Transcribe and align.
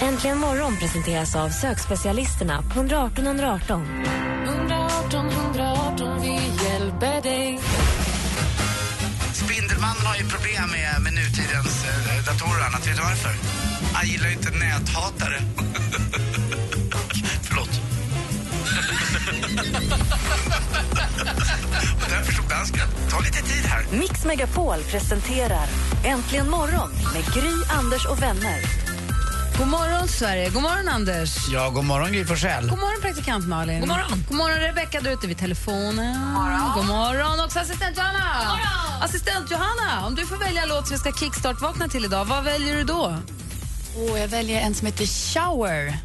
Äntligen 0.00 0.38
morgon 0.38 0.76
presenteras 0.76 1.36
av 1.36 1.48
sökspecialisterna 1.48 2.62
på 2.62 2.80
118 2.80 3.26
118. 3.26 4.04
118 4.44 5.28
118, 5.28 6.20
vi 6.22 6.40
hjälper 6.64 7.22
dig. 7.22 7.60
Spindelmannen 9.32 10.06
har 10.06 10.16
ju 10.16 10.28
problem 10.28 10.70
med, 10.70 11.02
med 11.02 11.12
nutidens 11.12 11.84
eh, 11.84 12.24
datorer 12.24 12.60
och 12.60 12.66
annat. 12.66 12.86
Vet 12.86 12.96
du 12.96 13.02
varför? 13.02 13.34
Han 13.92 14.06
gillar 14.06 14.26
ju 14.26 14.32
inte 14.32 14.50
näthatare. 14.50 15.38
Förlåt. 17.42 17.68
och 22.04 22.10
därför 22.10 22.32
stod 22.32 22.48
dansken. 22.48 22.88
Ta 23.10 23.20
lite 23.20 23.42
tid 23.42 23.64
här. 23.64 23.86
Mix 23.90 24.24
Megapol 24.24 24.78
presenterar 24.90 25.66
Äntligen 26.04 26.50
morgon 26.50 26.90
med 27.14 27.34
Gry, 27.34 27.52
Anders 27.78 28.06
och 28.06 28.22
vänner. 28.22 28.85
God 29.58 29.68
morgon, 29.68 30.08
Sverige. 30.08 30.50
God 30.50 30.62
morgon, 30.62 30.88
Anders. 30.88 31.48
Ja, 31.52 31.70
god 31.70 31.84
morgon 31.84 32.12
Gry 32.12 32.24
Forssell. 32.24 32.68
God 32.68 32.78
morgon, 32.78 33.00
praktikant 33.00 33.48
Malin. 33.48 33.80
God 33.80 33.88
morgon, 33.88 34.24
God 34.28 34.36
morgon 34.36 34.58
Rebecka 34.58 35.00
där 35.00 35.10
ute 35.10 35.26
vid 35.26 35.38
telefonen. 35.38 36.14
God 36.14 36.32
morgon. 36.32 36.72
God 36.74 36.86
morgon 36.86 37.40
också 37.44 37.58
assistent 37.58 37.96
Johanna. 37.96 38.38
God 38.38 38.46
morgon. 38.48 39.02
Assistent 39.02 39.50
Johanna, 39.50 40.06
om 40.06 40.14
du 40.14 40.26
får 40.26 40.36
välja 40.36 40.64
låt 40.64 40.86
som 40.86 40.94
vi 40.94 40.98
ska 40.98 41.12
kickstart-vakna 41.12 41.88
till 41.88 42.04
idag, 42.04 42.24
vad 42.24 42.44
väljer 42.44 42.76
du 42.76 42.84
då? 42.84 43.16
Och 43.96 44.18
jag 44.18 44.28
väljer 44.28 44.60
en 44.60 44.74
som 44.74 44.86
heter 44.86 45.06
Shower. 45.06 45.98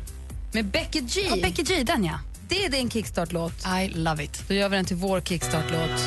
Med 0.52 0.66
Becky 0.66 1.02
G. 1.02 1.28
Ja, 1.30 1.36
Becky 1.36 1.64
G, 1.64 1.83
den 1.83 2.04
ja. 2.06 2.20
Det 2.48 2.66
är 2.66 2.70
din 2.70 2.89
kickstart-låt. 2.89 3.54
I 3.83 3.88
love 3.88 4.23
it. 4.23 4.44
Då 4.48 4.54
gör 4.54 4.70
vi 4.70 4.76
den 4.76 4.86
till 4.86 4.95
vår 4.98 5.22
kickstart-låt. 5.22 6.02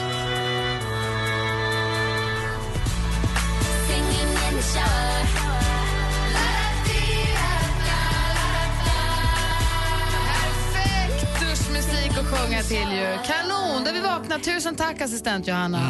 Till 12.68 12.92
ju. 12.92 13.18
Kanon, 13.24 13.84
där 13.84 13.92
vi 13.92 14.00
vaknar. 14.00 14.38
Tusen 14.38 14.76
tack 14.76 15.00
assistent 15.00 15.46
Johanna. 15.46 15.80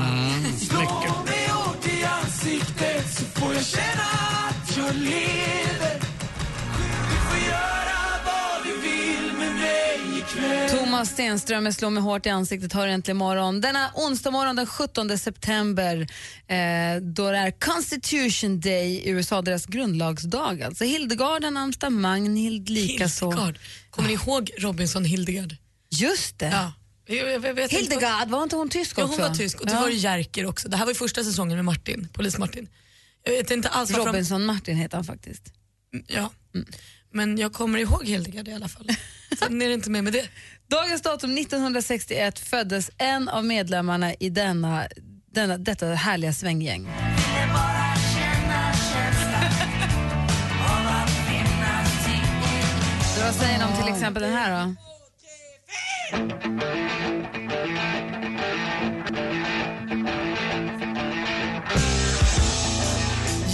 Mycket. 0.61 1.15
Thomas 10.71 11.09
Stenström 11.11 11.65
med 11.65 11.75
Slå 11.75 11.91
mig 11.91 12.03
hårt 12.03 12.27
i 12.27 12.29
ansiktet 12.29 12.73
har 12.73 12.87
äntligen 12.87 13.17
morgon. 13.17 13.61
Denna 13.61 13.91
onsdag 13.95 14.31
morgon 14.31 14.57
den 14.57 14.67
17 14.67 15.19
september 15.19 16.01
eh, 16.47 17.03
då 17.03 17.31
det 17.31 17.39
är 17.39 17.51
Constitution 17.51 18.61
Day 18.61 19.03
i 19.05 19.11
USA, 19.11 19.43
deras 19.43 19.67
grundlagsdag. 19.67 20.63
Alltså 20.63 20.85
Hildegard 20.85 21.45
har 21.45 21.51
namnsdag, 21.51 21.93
Magnhild 21.93 22.69
likaså. 22.69 23.31
Kommer 23.91 24.09
ni 24.09 24.15
ihåg 24.15 24.51
Robinson 24.59 25.05
Hildegard? 25.05 25.57
Just 25.99 26.39
det. 26.39 26.47
Ja. 26.47 26.73
Jag, 27.07 27.45
jag, 27.59 27.69
Hildegard, 27.69 28.29
var 28.29 28.43
inte 28.43 28.57
hon 28.57 28.69
tysk 28.71 28.99
också? 28.99 29.13
Ja, 29.19 29.23
hon 29.23 29.29
var 29.29 29.35
tysk 29.39 29.61
och 29.61 29.67
det 29.67 29.73
Ja. 29.73 29.81
var 29.81 29.89
ju 29.89 29.97
Jerker 29.97 30.47
också. 30.47 30.69
Det 30.69 30.77
här 30.77 30.85
var 30.85 30.91
ju 30.93 30.99
första 30.99 31.25
säsongen 31.25 31.57
med 31.57 31.65
Martin, 31.65 32.09
polis-Martin. 32.13 32.69
Jag 33.25 33.33
vet 33.33 33.51
inte 33.51 33.69
alls 33.69 33.91
varför 33.91 34.05
de- 34.05 34.13
Robinson 34.13 34.45
Martin 34.45 34.77
heter 34.77 34.97
han 34.97 35.05
faktiskt. 35.05 35.43
Ja. 36.07 36.31
Men 37.13 37.39
jag 37.39 37.53
kommer 37.53 37.79
ihåg 37.79 38.05
Hildegard 38.05 38.49
i 38.49 38.53
alla 38.53 38.69
fall. 38.69 38.89
Sen 39.39 39.63
är 39.63 39.69
det 39.69 39.75
inte 39.75 39.91
mer 39.91 40.03
med 40.03 40.13
det. 40.13 40.29
Dagens 40.71 41.03
datum 41.03 41.39
1961 41.39 42.39
föddes 42.39 42.91
en 42.99 43.29
av 43.29 43.45
medlemmarna 43.45 44.15
i 44.15 44.31
denna, 44.31 44.89
denna, 45.33 45.59
detta 45.59 45.87
härliga 45.87 46.33
svänggäng. 46.33 46.89
Vad 53.25 53.35
säger 53.35 53.59
ni 53.59 53.65
om 53.65 53.83
till 53.85 53.95
exempel 53.95 54.23
den 54.23 54.33
här 54.33 54.51
då? 54.67 54.75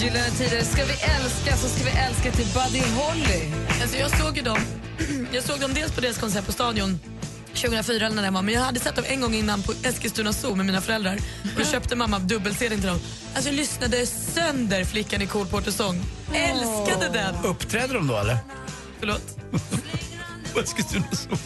Gyllene 0.00 0.30
Tider. 0.30 0.64
Ska 0.64 0.84
vi 0.84 0.92
älska 0.92 1.56
så 1.56 1.68
ska 1.68 1.84
vi 1.84 1.90
älska 1.90 2.30
till 2.32 2.46
Buddy 2.54 2.80
Holly. 2.80 3.52
Alltså 3.82 3.96
jag 3.96 4.18
såg 4.18 4.36
ju 4.36 4.42
dem, 4.42 4.58
jag 5.32 5.42
såg 5.42 5.60
dem 5.60 5.74
dels 5.74 5.92
på 5.92 6.00
deras 6.00 6.18
konsert 6.18 6.46
på 6.46 6.52
Stadion 6.52 7.00
2004 7.54 8.06
eller 8.06 8.16
när 8.16 8.22
det 8.22 8.30
var, 8.30 8.42
men 8.42 8.54
jag 8.54 8.60
hade 8.60 8.80
sett 8.80 8.96
dem 8.96 9.04
en 9.08 9.20
gång 9.20 9.34
innan 9.34 9.62
på 9.62 9.72
Eskilstuna 9.82 10.32
Zoo 10.32 10.54
med 10.54 10.66
mina 10.66 10.80
föräldrar. 10.80 11.18
Och 11.42 11.58
då 11.58 11.64
köpte 11.64 11.96
mamma 11.96 12.18
dubbel-CD 12.18 12.76
till 12.76 12.86
dem. 12.86 12.98
Alltså 13.34 13.50
jag 13.50 13.56
lyssnade 13.56 14.06
sönder 14.06 14.84
Flickan 14.84 15.22
i 15.22 15.26
Cole 15.26 15.50
Porters 15.50 15.74
sång. 15.74 16.02
Älskade 16.34 17.08
den! 17.12 17.34
Uppträdde 17.44 17.94
de 17.94 18.06
då 18.06 18.16
eller? 18.16 18.36
Förlåt. 18.98 19.36
På 20.54 20.60
Eskilstuna 20.60 21.04
Zoo. 21.12 21.36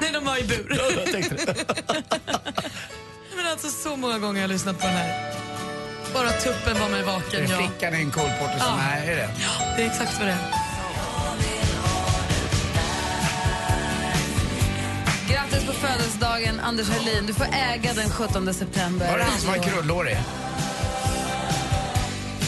Nej, 0.00 0.10
de 0.12 0.24
var 0.24 0.36
i 0.38 0.42
bur. 0.44 0.76
Ja, 0.78 1.00
jag 1.02 1.12
tänkte 1.12 1.34
det. 1.34 1.54
Men 3.36 3.46
alltså 3.46 3.68
så 3.68 3.96
många 3.96 4.18
gånger 4.18 4.34
har 4.34 4.40
jag 4.40 4.48
lyssnat 4.50 4.78
på 4.80 4.86
den 4.86 4.96
här. 4.96 5.32
Bara 6.14 6.30
tuppen 6.30 6.80
var 6.80 6.88
mig 6.88 7.00
Är 7.00 7.04
vaken. 7.04 7.46
Ja. 7.50 7.56
flickan 7.58 7.94
i 7.94 7.96
en 8.02 8.10
kolporter 8.10 8.58
som 8.58 8.78
Ja. 8.78 8.96
är, 8.96 9.02
är 9.12 9.16
det? 9.16 9.30
ja, 9.42 9.74
det 9.76 9.82
är 9.82 9.86
exakt 9.86 10.18
vad 10.18 10.26
det 10.28 10.32
är. 10.32 10.38
Grattis 15.30 15.64
på 15.66 15.72
födelsedagen, 15.72 16.60
Anders 16.60 16.88
Helin. 16.90 17.26
Du 17.26 17.34
får 17.34 17.46
äga 17.52 17.92
den 17.94 18.10
17 18.10 18.54
september. 18.54 19.10
Var 19.10 19.18
det 19.18 19.24
han 19.24 19.38
som 19.40 19.50
var 19.50 19.58
krullhårig? 19.58 20.16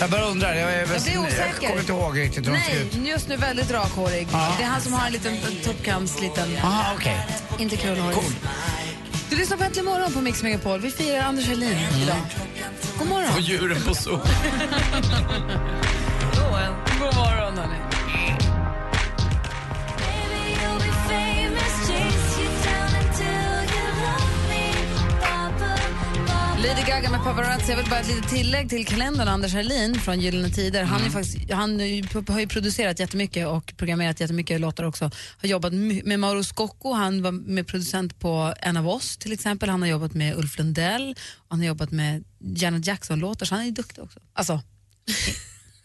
Jag 0.00 0.10
bara 0.10 0.25
undrar. 0.25 0.55
Jag, 0.55 0.72
jag, 0.72 0.88
blir 0.88 1.19
osäker. 1.19 1.47
jag 1.47 1.55
kommer 1.55 1.81
inte 1.81 1.93
ihåg 1.93 2.19
riktigt 2.19 2.47
hur 2.47 2.53
de 2.53 2.60
ser 2.60 2.81
ut. 2.81 2.97
Nej, 2.97 3.10
just 3.10 3.28
nu 3.28 3.37
väldigt 3.37 3.71
rakhårig. 3.71 4.28
Ja. 4.32 4.55
Det 4.59 4.65
är 4.65 4.69
han 4.69 4.81
som 4.81 4.93
har 4.93 5.06
en 5.06 5.12
liten 5.12 5.37
tuppkams, 5.65 6.21
liten, 6.21 6.56
Aha, 6.62 6.94
okej. 6.97 7.27
inte 7.59 7.77
krullhårig. 7.77 8.16
Cool. 8.16 8.32
Du 9.31 9.37
lyssnar 9.37 9.56
på 9.56 9.65
Äntligen 9.65 9.84
morgon 9.84 10.12
på 10.12 10.21
Mix 10.21 10.43
Megapol. 10.43 10.81
Vi 10.81 10.91
firar 10.91 11.22
Anders 11.22 11.47
Helin 11.47 11.78
idag. 12.03 12.16
God 12.99 13.09
morgon. 13.09 13.31
Och 13.34 13.41
djuren 13.41 13.82
på 13.82 13.94
zoo. 13.94 14.21
Lady 26.65 26.83
Gaga 26.87 27.11
med 27.11 27.23
Paparazzi. 27.25 27.71
Jag 27.71 27.77
vill 27.77 27.91
bara 27.91 28.01
ett 28.01 28.09
litet 28.09 28.29
tillägg 28.31 28.69
till 28.69 28.87
kalendern. 28.87 29.29
Anders 29.29 29.53
Herlin 29.53 29.95
från 30.01 30.21
Gyllene 30.21 30.51
Tider. 30.51 30.83
Han, 30.85 31.05
är 31.05 31.11
faktiskt, 31.11 31.51
han 31.51 31.81
ju- 31.81 32.05
har 32.29 32.41
ju 32.41 32.47
producerat 32.47 32.99
jättemycket 33.01 33.47
och 33.47 33.75
programmerat 33.77 34.21
jättemycket 34.21 34.61
låtar 34.61 34.85
också. 34.85 35.11
Har 35.39 35.49
jobbat 35.49 35.73
med 36.05 36.21
Mauro 36.21 36.45
Scocco. 36.45 36.93
Han 36.93 37.23
var 37.23 37.33
med 37.33 37.67
producent 37.67 38.19
på 38.21 38.55
En 38.61 38.77
av 38.77 38.89
oss 38.89 39.17
till 39.17 39.33
exempel. 39.33 39.69
Han 39.69 39.83
har 39.83 39.89
jobbat 39.89 40.15
med 40.15 40.37
Ulf 40.39 40.59
Lundell. 40.59 41.17
Han 41.49 41.59
har 41.59 41.67
jobbat 41.67 41.91
med 41.91 42.25
Janet 42.39 42.87
Jackson-låtar. 42.87 43.47
Så 43.47 43.55
han 43.55 43.63
är 43.63 43.67
ju 43.67 43.73
duktig 43.73 44.05
också. 44.05 44.21
Alltså, 44.33 44.61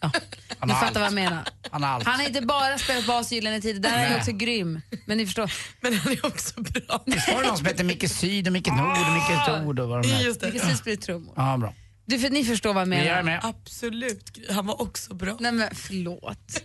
ja. 0.00 0.12
Han 0.58 0.68
Ni 0.68 0.74
fattar 0.74 1.00
vad 1.00 1.06
jag 1.06 1.12
menar. 1.12 1.44
Han 1.70 1.82
har 1.82 1.90
allt. 1.90 2.04
Han 2.04 2.20
har 2.20 2.26
inte 2.26 2.40
bara 2.40 2.78
spelat 2.78 3.06
bas 3.06 3.32
i 3.32 3.34
Gyllene 3.34 3.60
Tider. 3.60 3.80
Där 3.80 3.98
är 3.98 4.08
han 4.08 4.18
också 4.18 4.32
grym. 4.32 4.80
Men 5.04 5.18
ni 5.18 5.26
förstår. 5.26 5.52
Men 5.80 5.94
han 5.94 6.12
är 6.12 6.26
också 6.26 6.60
bra. 6.60 7.02
Visst 7.06 7.28
var 7.28 7.42
det 7.42 7.48
någon 7.48 7.56
som 7.56 7.66
hette 7.66 7.84
Micke 7.84 8.10
Syd 8.10 8.46
och 8.46 8.52
Micke 8.52 8.66
Nord 8.66 8.98
och 8.98 9.12
Micke 9.14 9.46
Tord 9.46 9.78
och 9.78 9.88
vad 9.88 10.02
de 10.02 10.08
hette? 10.08 10.24
Just 10.24 10.40
det. 10.40 10.50
Precis 10.50 10.84
blir 10.84 10.96
trummor. 10.96 11.34
Ja, 11.36 11.56
bra. 11.56 11.74
Du, 12.04 12.18
för, 12.18 12.30
ni 12.30 12.44
förstår 12.44 12.74
vad 12.74 12.80
jag 12.80 12.88
menar. 12.88 13.04
är 13.10 13.22
med. 13.22 13.40
Absolut. 13.42 14.38
Han 14.50 14.66
var 14.66 14.82
också 14.82 15.14
bra. 15.14 15.36
Nej 15.40 15.52
men 15.52 15.74
förlåt. 15.74 16.62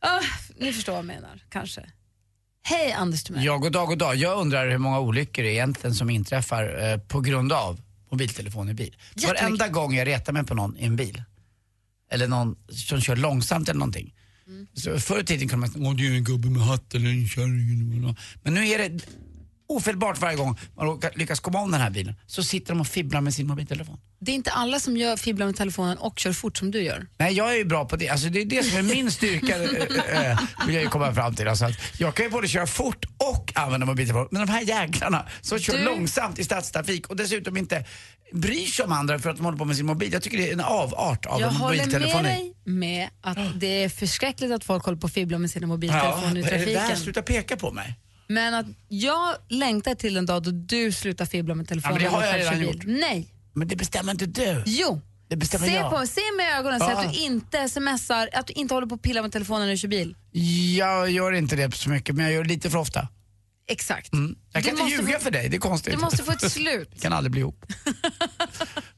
Ah, 0.00 0.20
ni 0.56 0.72
förstår 0.72 0.92
vad 0.92 0.98
jag 0.98 1.06
menar, 1.06 1.42
kanske. 1.48 1.86
Hej 2.62 2.92
Anders 2.92 3.24
Timell. 3.24 3.44
Ja, 3.44 3.56
god 3.56 3.72
dag, 3.72 3.88
god 3.88 3.98
dag. 3.98 4.16
Jag 4.16 4.38
undrar 4.38 4.70
hur 4.70 4.78
många 4.78 5.00
olyckor 5.00 5.44
egentligen 5.44 5.94
som 5.94 6.10
inträffar 6.10 6.90
eh, 6.92 6.98
på 6.98 7.20
grund 7.20 7.52
av 7.52 7.80
mobiltelefon 8.10 8.68
i 8.68 8.74
bil. 8.74 8.96
Varenda 9.26 9.68
gång 9.68 9.94
jag 9.94 10.06
retar 10.06 10.32
mig 10.32 10.44
på 10.44 10.54
någon 10.54 10.76
i 10.76 10.84
en 10.84 10.96
bil, 10.96 11.22
eller 12.10 12.28
någon 12.28 12.56
som 12.68 13.00
kör 13.00 13.16
långsamt 13.16 13.68
eller 13.68 13.78
någonting. 13.78 14.14
Så 14.74 14.98
förr 14.98 15.20
i 15.20 15.24
tiden 15.24 15.48
kunde 15.48 15.60
man 15.60 15.70
säga, 15.70 15.84
åh 15.88 15.96
det 15.96 16.06
är 16.06 16.12
en 16.12 16.24
gubbe 16.24 16.48
med 16.50 16.62
hatt 16.62 16.94
eller 16.94 17.08
en 17.10 17.28
kärring. 17.28 17.72
eller 17.72 17.84
vad 17.84 17.96
det 17.96 18.06
var." 18.06 18.16
Men 18.42 18.54
nu 18.54 18.68
är 18.68 18.78
det 18.88 19.04
ofelbart 19.68 20.20
varje 20.20 20.36
gång 20.36 20.58
man 20.76 21.00
lyckas 21.14 21.40
komma 21.40 21.58
om 21.60 21.70
den 21.70 21.80
här 21.80 21.90
bilen 21.90 22.14
så 22.26 22.42
sitter 22.42 22.72
de 22.74 22.80
och 22.80 22.86
fibblar 22.86 23.20
med 23.20 23.34
sin 23.34 23.46
mobiltelefon. 23.46 24.00
Det 24.20 24.30
är 24.30 24.34
inte 24.34 24.50
alla 24.50 24.80
som 24.80 24.96
gör 24.96 25.16
fibblar 25.16 25.46
med 25.46 25.56
telefonen 25.56 25.98
och 25.98 26.18
kör 26.18 26.32
fort 26.32 26.56
som 26.56 26.70
du 26.70 26.82
gör. 26.82 27.06
Nej, 27.18 27.34
jag 27.34 27.50
är 27.52 27.56
ju 27.56 27.64
bra 27.64 27.84
på 27.84 27.96
det. 27.96 28.08
Alltså, 28.08 28.28
det 28.28 28.40
är 28.40 28.44
det 28.44 28.62
som 28.62 28.78
är 28.78 28.82
min 28.82 29.10
styrka, 29.10 29.58
vill 30.66 30.74
jag 30.74 30.84
ju 30.84 30.88
komma 30.88 31.14
fram 31.14 31.34
till. 31.34 31.48
Alltså, 31.48 31.64
att 31.64 31.74
jag 31.98 32.14
kan 32.14 32.24
ju 32.26 32.30
både 32.30 32.48
köra 32.48 32.66
fort 32.66 33.06
och 33.18 33.52
använda 33.54 33.86
mobiltelefon. 33.86 34.28
Men 34.30 34.46
de 34.46 34.52
här 34.52 34.62
jäklarna 34.62 35.26
som 35.40 35.58
kör 35.58 35.78
Du- 35.78 35.84
långsamt 35.84 36.38
i 36.38 36.44
stadstrafik 36.44 37.06
och 37.06 37.16
dessutom 37.16 37.56
inte 37.56 37.84
bryr 38.32 38.66
sig 38.66 38.84
om 38.84 38.92
andra 38.92 39.18
för 39.18 39.30
att 39.30 39.36
de 39.36 39.44
håller 39.44 39.58
på 39.58 39.64
med 39.64 39.76
sin 39.76 39.86
mobil. 39.86 40.12
Jag 40.12 40.22
tycker 40.22 40.38
det 40.38 40.48
är 40.48 40.52
en 40.52 40.60
avart 40.60 41.26
av 41.26 41.40
Jag 41.40 41.48
en 41.50 41.56
håller 41.56 41.76
med 41.76 41.86
mobiltelefoni. 41.86 42.28
dig 42.28 42.54
med 42.64 43.08
att 43.20 43.38
det 43.60 43.84
är 43.84 43.88
förskräckligt 43.88 44.52
att 44.52 44.64
folk 44.64 44.84
håller 44.84 44.98
på 44.98 45.04
och 45.04 45.10
fibblar 45.12 45.38
med 45.38 45.50
sina 45.50 45.66
mobiltelefoner 45.66 46.38
i 46.38 46.42
vad 46.42 46.52
är 46.52 46.58
det 46.58 46.74
trafiken. 46.74 46.96
Sluta 46.96 47.22
peka 47.22 47.56
på 47.56 47.70
mig. 47.70 47.94
Men 48.28 48.54
att 48.54 48.66
jag 48.88 49.34
längtar 49.48 49.94
till 49.94 50.16
en 50.16 50.26
dag 50.26 50.42
då 50.42 50.50
du 50.50 50.92
slutar 50.92 51.26
fibbla 51.26 51.54
med 51.54 51.68
telefonen. 51.68 52.02
Ja, 52.02 52.10
men 52.10 52.20
det 52.20 52.26
har 52.26 52.38
jag 52.38 52.40
redan 52.40 52.60
bil. 52.60 52.82
Nej. 52.86 53.28
Men 53.52 53.68
det 53.68 53.76
bestämmer 53.76 54.12
inte 54.12 54.26
du. 54.26 54.62
Jo. 54.66 55.00
Det 55.28 55.36
bestämmer 55.36 55.66
Se, 55.66 55.74
jag. 55.74 55.90
på, 55.90 56.06
se 56.06 56.20
med 56.36 56.58
ögonen, 56.58 56.80
säg 56.80 56.92
att 56.92 57.12
du 57.12 57.18
inte 57.18 57.68
smsar, 57.68 58.28
att 58.32 58.46
du 58.46 58.52
inte 58.52 58.74
håller 58.74 58.86
på 58.86 58.94
och 58.94 59.02
pillar 59.02 59.22
med 59.22 59.32
telefonen 59.32 59.62
när 59.66 59.72
du 59.72 59.78
kör 59.78 59.88
bil. 59.88 60.16
Jag 60.78 61.10
gör 61.10 61.32
inte 61.32 61.56
det 61.56 61.76
så 61.76 61.90
mycket, 61.90 62.14
men 62.14 62.24
jag 62.24 62.34
gör 62.34 62.42
det 62.42 62.48
lite 62.48 62.70
för 62.70 62.78
ofta. 62.78 63.08
Exakt. 63.70 64.12
Mm. 64.12 64.36
Jag 64.52 64.62
Du 64.62 64.66
kan 64.66 64.70
inte 64.74 64.82
måste 64.82 64.96
ljuga 65.02 65.18
få- 65.18 65.24
för 65.24 65.30
dig, 65.30 65.48
det 65.48 65.56
är 65.56 65.60
konstigt. 65.60 65.92
Du 65.94 65.98
måste 66.00 66.24
få 66.24 66.32
ett 66.32 66.52
slut. 66.52 66.88
Vi 66.94 67.00
kan 67.00 67.12
aldrig 67.12 67.30
bli 67.32 67.40
ihop. 67.40 67.64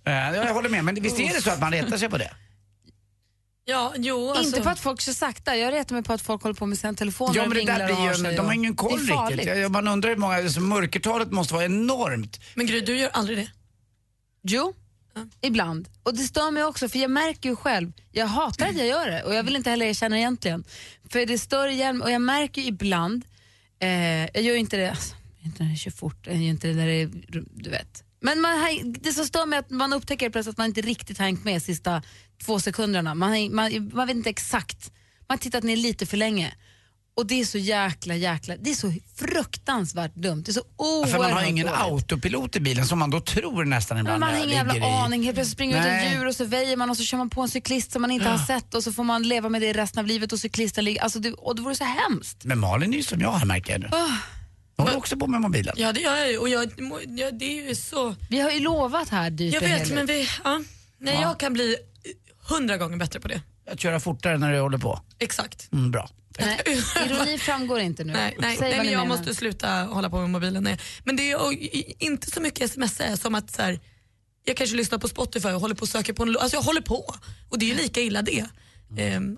Eh, 0.06 0.12
jag 0.12 0.54
håller 0.54 0.68
med, 0.68 0.84
men 0.84 0.94
visst 0.94 1.18
är 1.20 1.34
det 1.34 1.42
så 1.42 1.50
att 1.50 1.60
man 1.60 1.72
retar 1.72 1.96
sig 1.96 2.08
på 2.10 2.18
det? 2.18 2.30
Ja, 3.64 3.92
jo 3.96 4.30
alltså. 4.30 4.44
Inte 4.46 4.62
på 4.62 4.68
att 4.68 4.78
folk 4.80 5.00
kör 5.00 5.12
sakta, 5.12 5.56
jag 5.56 5.74
retar 5.74 5.94
mig 5.94 6.02
på 6.04 6.12
att 6.12 6.22
folk 6.22 6.42
håller 6.42 6.54
på 6.54 6.66
med 6.66 6.78
sina 6.78 6.94
telefoner 6.94 7.36
Ja 7.36 7.42
och 7.42 7.48
men 7.48 7.58
det 7.58 7.72
där 7.72 7.90
och 7.90 7.96
blir 7.96 8.08
ju, 8.08 8.14
sig 8.14 8.26
en- 8.26 8.36
de 8.36 8.38
har 8.40 8.46
och- 8.46 8.54
ingen 8.54 8.76
koll 8.76 8.98
riktigt. 9.00 9.70
Man 9.70 9.88
undrar 9.88 10.10
hur 10.10 10.16
många, 10.16 10.34
alltså, 10.36 10.60
mörkertalet 10.60 11.30
måste 11.30 11.54
vara 11.54 11.64
enormt. 11.64 12.40
Men 12.54 12.66
Gry, 12.66 12.80
du 12.80 12.96
gör 12.96 13.10
aldrig 13.12 13.38
det. 13.38 13.50
Jo, 14.42 14.74
ibland. 15.40 15.88
Och 16.02 16.14
det 16.14 16.22
stör 16.22 16.50
mig 16.50 16.64
också 16.64 16.88
för 16.88 16.98
jag 16.98 17.10
märker 17.10 17.48
ju 17.48 17.56
själv, 17.56 17.92
jag 18.12 18.26
hatar 18.26 18.66
att 18.66 18.76
jag 18.76 18.86
gör 18.86 19.10
det 19.10 19.22
och 19.22 19.34
jag 19.34 19.42
vill 19.42 19.56
inte 19.56 19.70
heller 19.70 19.86
erkänna 19.86 20.16
det 20.16 20.20
egentligen. 20.20 20.64
För 21.08 21.26
det 21.26 21.38
stör 21.38 21.68
igen 21.68 22.02
och 22.02 22.10
jag 22.10 22.22
märker 22.22 22.62
ju 22.62 22.68
ibland, 22.68 23.24
eh, 23.80 23.90
jag 24.20 24.42
gör 24.42 24.52
ju 24.52 24.58
inte 24.58 24.76
det, 24.76 24.90
alltså, 24.90 25.14
inte 25.40 25.62
när 25.62 25.70
jag 25.70 25.78
kör 25.78 25.90
fort, 25.90 26.26
jag 26.26 26.36
gör 26.36 26.42
inte 26.42 26.68
det 26.68 26.74
när 26.74 26.86
det 26.86 27.02
är, 27.02 27.10
du 27.54 27.70
vet. 27.70 28.04
Men 28.20 28.40
man, 28.40 28.52
det 29.00 29.12
som 29.12 29.24
stör 29.24 29.46
mig 29.46 29.56
är 29.56 29.60
att 29.60 29.70
man 29.70 29.92
upptäcker 29.92 30.30
plötsligt 30.30 30.54
att 30.54 30.58
man 30.58 30.66
inte 30.66 30.80
riktigt 30.80 31.18
har 31.18 31.24
hängt 31.24 31.44
med 31.44 31.62
sista 31.62 32.02
två 32.44 32.60
sekunderna. 32.60 33.14
Man, 33.14 33.54
man, 33.54 33.90
man 33.92 34.06
vet 34.06 34.16
inte 34.16 34.30
exakt, 34.30 34.92
man 35.28 35.38
har 35.38 35.42
tittat 35.42 35.64
ner 35.64 35.76
lite 35.76 36.06
för 36.06 36.16
länge. 36.16 36.54
Och 37.14 37.26
det 37.26 37.40
är 37.40 37.44
så 37.44 37.58
jäkla, 37.58 38.14
jäkla, 38.14 38.56
det 38.56 38.70
är 38.70 38.74
så 38.74 38.92
fruktansvärt 39.16 40.14
dumt. 40.14 40.42
Det 40.42 40.50
är 40.50 40.52
så 40.52 40.62
Ja, 40.78 40.84
oerhört 40.84 41.10
för 41.10 41.18
man 41.18 41.32
har 41.32 41.42
ingen 41.42 41.66
dåligt. 41.66 41.80
autopilot 41.80 42.56
i 42.56 42.60
bilen 42.60 42.86
som 42.86 42.98
man 42.98 43.10
då 43.10 43.20
tror 43.20 43.64
nästan 43.64 43.96
Men 43.96 44.06
ibland 44.06 44.20
man 44.20 44.28
har 44.28 44.36
ingen 44.36 44.48
jag 44.48 44.56
jävla 44.56 44.76
i. 44.76 44.90
aning. 44.90 45.22
Helt 45.22 45.36
plötsligt 45.36 45.52
springer 45.56 45.76
ut 45.78 45.82
Nej. 45.84 46.06
ett 46.06 46.14
djur 46.14 46.26
och 46.26 46.36
så 46.36 46.44
väjer 46.44 46.76
man 46.76 46.90
och 46.90 46.96
så 46.96 47.02
kör 47.04 47.18
man 47.18 47.30
på 47.30 47.40
en 47.42 47.48
cyklist 47.48 47.92
som 47.92 48.02
man 48.02 48.10
inte 48.10 48.28
har 48.28 48.38
sett 48.38 48.74
och 48.74 48.84
så 48.84 48.92
får 48.92 49.04
man 49.04 49.22
leva 49.22 49.48
med 49.48 49.62
det 49.62 49.72
resten 49.72 50.00
av 50.00 50.06
livet 50.06 50.32
och 50.32 50.38
cyklisten 50.38 50.84
ligger... 50.84 51.02
Alltså 51.02 51.18
det, 51.18 51.32
och 51.32 51.56
det 51.56 51.62
vore 51.62 51.74
så 51.74 51.84
hemskt. 51.84 52.44
Men 52.44 52.58
Malin 52.58 52.92
är 52.92 52.96
ju 52.96 53.02
som 53.02 53.20
jag 53.20 53.32
här 53.32 53.46
märker 53.46 53.72
jag 53.72 53.80
nu. 53.80 53.88
Ah. 53.92 54.08
Hon 54.76 54.86
håller 54.86 54.98
också 54.98 55.16
på 55.16 55.26
med 55.26 55.40
mobilen. 55.40 55.74
Ja, 55.78 55.92
det 55.92 56.00
gör 56.00 56.16
jag 56.16 56.30
ju. 56.30 56.38
Och 56.38 56.48
jag, 56.48 56.72
ja, 57.18 57.30
det 57.30 57.44
är 57.60 57.68
ju 57.68 57.74
så... 57.74 58.14
Vi 58.30 58.40
har 58.40 58.50
ju 58.50 58.60
lovat 58.60 59.08
här 59.08 59.30
dyrt 59.30 59.54
Jag 59.54 59.60
vet, 59.60 59.90
men 59.94 60.06
vi... 60.06 60.28
Ja. 60.44 60.60
Nej, 60.98 61.14
Ja. 61.14 61.22
jag 61.22 61.40
kan 61.40 61.52
bli 61.52 61.76
hundra 62.48 62.76
gånger 62.76 62.96
bättre 62.96 63.20
på 63.20 63.28
det. 63.28 63.42
Att 63.72 63.80
köra 63.80 64.00
fortare 64.00 64.38
när 64.38 64.52
du 64.52 64.60
håller 64.60 64.78
på. 64.78 65.00
Exakt. 65.18 65.72
Mm, 65.72 65.90
bra. 65.90 66.08
Nej, 66.40 66.60
ironi 67.06 67.38
framgår 67.38 67.80
inte 67.80 68.04
nu. 68.04 68.12
Nej, 68.12 68.36
nej, 68.38 68.56
Säg 68.56 68.68
nej 68.68 68.76
vad 68.76 68.84
men 68.86 68.92
jag 68.92 69.00
menar. 69.02 69.16
måste 69.18 69.34
sluta 69.34 69.68
hålla 69.82 70.10
på 70.10 70.20
med 70.20 70.30
mobilen. 70.30 70.64
Nej. 70.64 70.78
Men 71.04 71.16
det 71.16 71.30
är 71.30 71.38
inte 72.04 72.30
så 72.30 72.40
mycket 72.40 72.60
sms 72.62 73.00
är 73.00 73.16
som 73.16 73.34
att 73.34 73.50
så 73.50 73.62
här, 73.62 73.80
jag 74.44 74.56
kanske 74.56 74.76
lyssnar 74.76 74.98
på 74.98 75.08
Spotify 75.08 75.48
och 75.48 75.60
håller 75.60 75.74
på 75.74 75.82
och 75.82 75.88
söker 75.88 76.12
på 76.12 76.22
en. 76.22 76.36
Alltså 76.40 76.56
jag 76.56 76.62
håller 76.62 76.80
på. 76.80 77.14
Och 77.48 77.58
det 77.58 77.64
är 77.64 77.68
ju 77.68 77.74
lika 77.82 78.00
illa 78.00 78.22
det. 78.22 78.46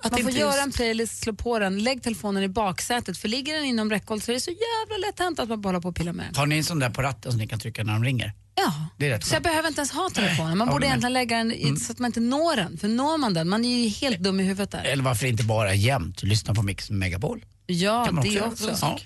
Att 0.03 0.13
Man 0.13 0.23
får 0.23 0.31
göra 0.31 0.53
just- 0.55 0.65
en 0.67 0.73
playlist, 0.73 1.23
slå 1.23 1.33
på 1.33 1.59
den, 1.59 1.83
lägg 1.85 2.03
telefonen 2.03 2.43
i 2.43 2.49
baksätet 2.49 3.19
för 3.19 3.29
ligger 3.29 3.55
den 3.55 3.65
inom 3.65 3.91
räckhåll 3.91 4.21
så 4.21 4.31
är 4.31 4.35
det 4.35 4.41
så 4.41 4.51
jävla 4.51 5.07
lätt 5.07 5.19
hänt 5.19 5.39
att 5.41 5.49
man 5.49 5.61
bara 5.61 5.69
håller 5.69 5.81
på 5.81 5.89
och 5.89 5.97
pillar 5.97 6.13
med 6.13 6.27
den. 6.27 6.35
Har 6.35 6.47
ni 6.47 6.57
en 6.57 6.65
sån 6.65 6.79
där 6.79 6.91
på 6.91 7.03
ratten 7.03 7.33
som 7.33 7.41
ni 7.41 7.47
kan 7.47 7.59
trycka 7.59 7.85
när 7.85 7.93
de 7.93 8.05
ringer? 8.05 8.33
Ja, 8.55 8.75
Det 8.99 9.07
är 9.07 9.11
rätt 9.11 9.25
så 9.25 9.29
jag 9.29 9.33
skönt. 9.37 9.45
behöver 9.45 9.69
inte 9.69 9.81
ens 9.81 9.91
ha 9.91 10.11
telefonen. 10.11 10.59
Man 10.59 10.69
jag 10.69 10.75
borde 10.75 10.87
egentligen 10.87 11.13
lägga 11.13 11.37
den 11.37 11.53
i, 11.53 11.77
så 11.77 11.93
att 11.93 11.99
man 11.99 12.09
inte 12.09 12.21
når 12.21 12.57
den. 12.57 12.79
För 12.79 12.89
når 12.89 13.19
man 13.19 13.35
den, 13.35 13.49
man 13.49 13.65
är 13.65 13.83
ju 13.83 13.89
helt 13.89 14.19
dum 14.19 14.41
i 14.41 14.43
huvudet 14.43 14.71
där. 14.71 14.85
Eller 14.85 15.03
varför 15.03 15.27
inte 15.27 15.45
bara 15.45 15.75
jämt 15.75 16.23
lyssna 16.23 16.55
på 16.55 16.63
Mix 16.63 16.91
Megapol? 16.91 17.45
Ja, 17.67 18.05
Kan 18.05 18.15
man 18.15 18.25
det 18.25 18.41
också 18.41 18.65
göra. 18.65 18.73
också. 18.73 18.87
Ja. 18.87 18.99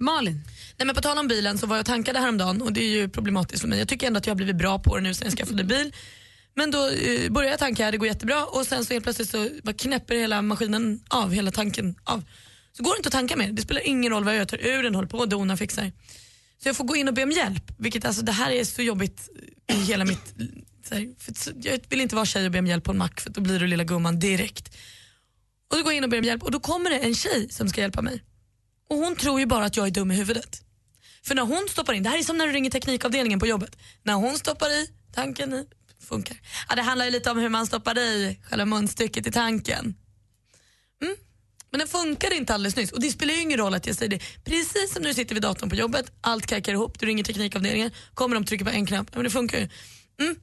Malin, 0.00 0.42
Nej, 0.76 0.86
men 0.86 0.94
på 0.94 1.00
tal 1.00 1.18
om 1.18 1.28
bilen 1.28 1.58
så 1.58 1.66
var 1.66 1.76
jag 1.76 1.80
och 1.82 1.86
tankade 1.86 2.18
häromdagen 2.18 2.62
och 2.62 2.72
det 2.72 2.80
är 2.80 2.88
ju 2.88 3.08
problematiskt 3.08 3.60
för 3.60 3.68
mig. 3.68 3.78
Jag 3.78 3.88
tycker 3.88 4.06
ändå 4.06 4.18
att 4.18 4.26
jag 4.26 4.30
har 4.30 4.36
blivit 4.36 4.56
bra 4.56 4.78
på 4.78 4.96
det 4.96 5.02
nu 5.02 5.14
sen 5.14 5.28
jag 5.28 5.38
skaffade 5.38 5.64
bil. 5.64 5.94
Men 6.54 6.70
då 6.70 6.88
eh, 6.88 7.30
började 7.30 7.50
jag 7.50 7.58
tanka, 7.58 7.90
det 7.90 7.96
går 7.98 8.08
jättebra 8.08 8.44
och 8.44 8.66
sen 8.66 8.84
så 8.84 8.92
helt 8.92 9.04
plötsligt 9.04 9.30
så 9.30 9.48
bara 9.62 9.72
knäpper 9.72 10.14
hela 10.14 10.42
maskinen 10.42 11.00
av, 11.08 11.32
hela 11.32 11.50
tanken 11.50 11.94
av. 12.04 12.24
Så 12.72 12.82
går 12.82 12.92
det 12.92 12.96
inte 12.96 13.08
att 13.08 13.12
tanka 13.12 13.36
mer. 13.36 13.52
Det 13.52 13.62
spelar 13.62 13.86
ingen 13.86 14.12
roll 14.12 14.24
vad 14.24 14.34
jag 14.34 14.40
jag 14.40 14.48
tar 14.48 14.66
ur 14.66 14.82
den, 14.82 14.94
håller 14.94 15.08
på 15.08 15.18
och 15.18 15.28
donar 15.28 15.54
och 15.54 15.58
fixar. 15.58 15.92
Så 16.62 16.68
jag 16.68 16.76
får 16.76 16.84
gå 16.84 16.96
in 16.96 17.08
och 17.08 17.14
be 17.14 17.22
om 17.22 17.30
hjälp, 17.30 17.72
vilket 17.78 18.04
alltså 18.04 18.22
det 18.22 18.32
här 18.32 18.50
är 18.50 18.64
så 18.64 18.82
jobbigt 18.82 19.28
i 19.72 19.74
hela 19.74 20.04
mitt... 20.04 20.34
Så 20.88 20.94
här, 20.94 21.14
för 21.18 21.54
jag 21.62 21.80
vill 21.88 22.00
inte 22.00 22.14
vara 22.14 22.26
tjej 22.26 22.46
och 22.46 22.52
be 22.52 22.58
om 22.58 22.66
hjälp 22.66 22.84
på 22.84 22.90
en 22.90 22.98
mack 22.98 23.20
för 23.20 23.30
då 23.30 23.40
blir 23.40 23.60
du 23.60 23.66
lilla 23.66 23.84
gumman 23.84 24.18
direkt. 24.18 24.76
Och 25.70 25.76
så 25.76 25.82
går 25.82 25.92
jag 25.92 25.96
in 25.96 26.04
och 26.04 26.10
ber 26.10 26.18
om 26.18 26.24
hjälp 26.24 26.42
och 26.42 26.50
då 26.50 26.60
kommer 26.60 26.90
det 26.90 26.98
en 26.98 27.14
tjej 27.14 27.48
som 27.50 27.68
ska 27.68 27.80
hjälpa 27.80 28.02
mig. 28.02 28.22
Och 28.90 28.96
hon 28.96 29.16
tror 29.16 29.40
ju 29.40 29.46
bara 29.46 29.64
att 29.64 29.76
jag 29.76 29.86
är 29.86 29.90
dum 29.90 30.10
i 30.10 30.14
huvudet. 30.14 30.62
För 31.22 31.34
när 31.34 31.42
hon 31.42 31.68
stoppar 31.68 31.92
in, 31.92 32.02
det 32.02 32.08
här 32.08 32.18
är 32.18 32.22
som 32.22 32.38
när 32.38 32.46
du 32.46 32.52
ringer 32.52 32.70
teknikavdelningen 32.70 33.40
på 33.40 33.46
jobbet. 33.46 33.76
När 34.02 34.14
hon 34.14 34.38
stoppar 34.38 34.68
i 34.68 34.90
tanken 35.12 35.54
i, 35.54 35.66
funkar. 36.00 36.36
Ja, 36.68 36.74
det 36.74 36.82
handlar 36.82 37.04
ju 37.04 37.10
lite 37.10 37.30
om 37.30 37.38
hur 37.38 37.48
man 37.48 37.66
stoppar 37.66 37.98
i 37.98 38.38
själva 38.42 38.64
munstycket 38.64 39.26
i 39.26 39.32
tanken. 39.32 39.94
Mm. 41.02 41.16
Men 41.70 41.78
den 41.78 41.88
funkar 41.88 42.32
inte 42.34 42.54
alldeles 42.54 42.76
nyss 42.76 42.92
och 42.92 43.00
det 43.00 43.10
spelar 43.10 43.34
ju 43.34 43.40
ingen 43.40 43.58
roll 43.58 43.74
att 43.74 43.86
jag 43.86 43.96
säger 43.96 44.10
det. 44.10 44.22
Precis 44.44 44.92
som 44.94 45.02
du 45.02 45.14
sitter 45.14 45.34
vid 45.34 45.42
datorn 45.42 45.70
på 45.70 45.76
jobbet, 45.76 46.12
allt 46.20 46.46
kajkar 46.46 46.72
ihop, 46.72 46.98
du 46.98 47.06
ringer 47.06 47.24
teknikavdelningen, 47.24 47.90
kommer 48.14 48.34
de 48.34 48.44
trycker 48.44 48.64
på 48.64 48.70
en 48.70 48.86
knapp, 48.86 49.14
men 49.14 49.24
det 49.24 49.30
funkar 49.30 49.58
ju. 49.58 49.68
Mm. 50.20 50.36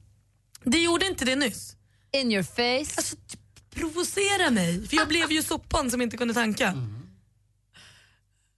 Det 0.64 0.78
gjorde 0.78 1.06
inte 1.06 1.24
det 1.24 1.36
nyss. 1.36 1.76
in 2.12 2.32
your 2.32 2.42
face. 2.42 2.94
Alltså, 2.96 3.16
t- 3.16 3.38
provocera 3.74 4.50
mig, 4.50 4.88
för 4.88 4.96
jag 4.96 5.08
blev 5.08 5.32
ju 5.32 5.42
sopan 5.42 5.90
som 5.90 6.02
inte 6.02 6.16
kunde 6.16 6.34
tanka. 6.34 6.74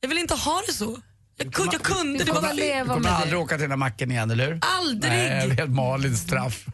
Jag 0.01 0.09
vill 0.09 0.19
inte 0.19 0.35
ha 0.35 0.63
det 0.67 0.73
så. 0.73 1.01
Jag, 1.41 1.53
kunde, 1.53 1.73
jag 1.73 1.83
kunde, 1.83 2.25
det 2.25 2.33
var 2.33 2.43
bara 2.43 2.53
leva 2.53 2.83
Du 2.83 2.89
kommer 2.89 3.01
med 3.01 3.13
aldrig 3.13 3.33
det. 3.33 3.37
åka 3.37 3.55
till 3.55 3.63
den 3.63 3.71
här 3.71 3.77
macken 3.77 4.11
igen, 4.11 4.31
eller 4.31 4.47
hur? 4.47 4.59
Aldrig! 4.63 5.13
Nej, 5.13 5.47
jag 5.49 5.57
vet 5.57 5.71
Malins 5.71 6.21
straff. 6.21 6.67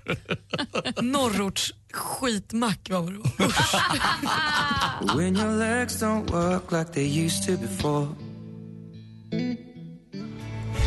Norrorts 1.03 1.73
skitmack 1.93 2.89
var 2.91 3.13
det. 3.13 3.19
When 5.19 5.37
your 5.37 5.59
legs 5.59 6.03
don't 6.03 6.31
work 6.33 6.73
like 6.73 6.93
they 6.93 7.25
used 7.25 7.45
to 7.47 7.53
before. 7.63 8.09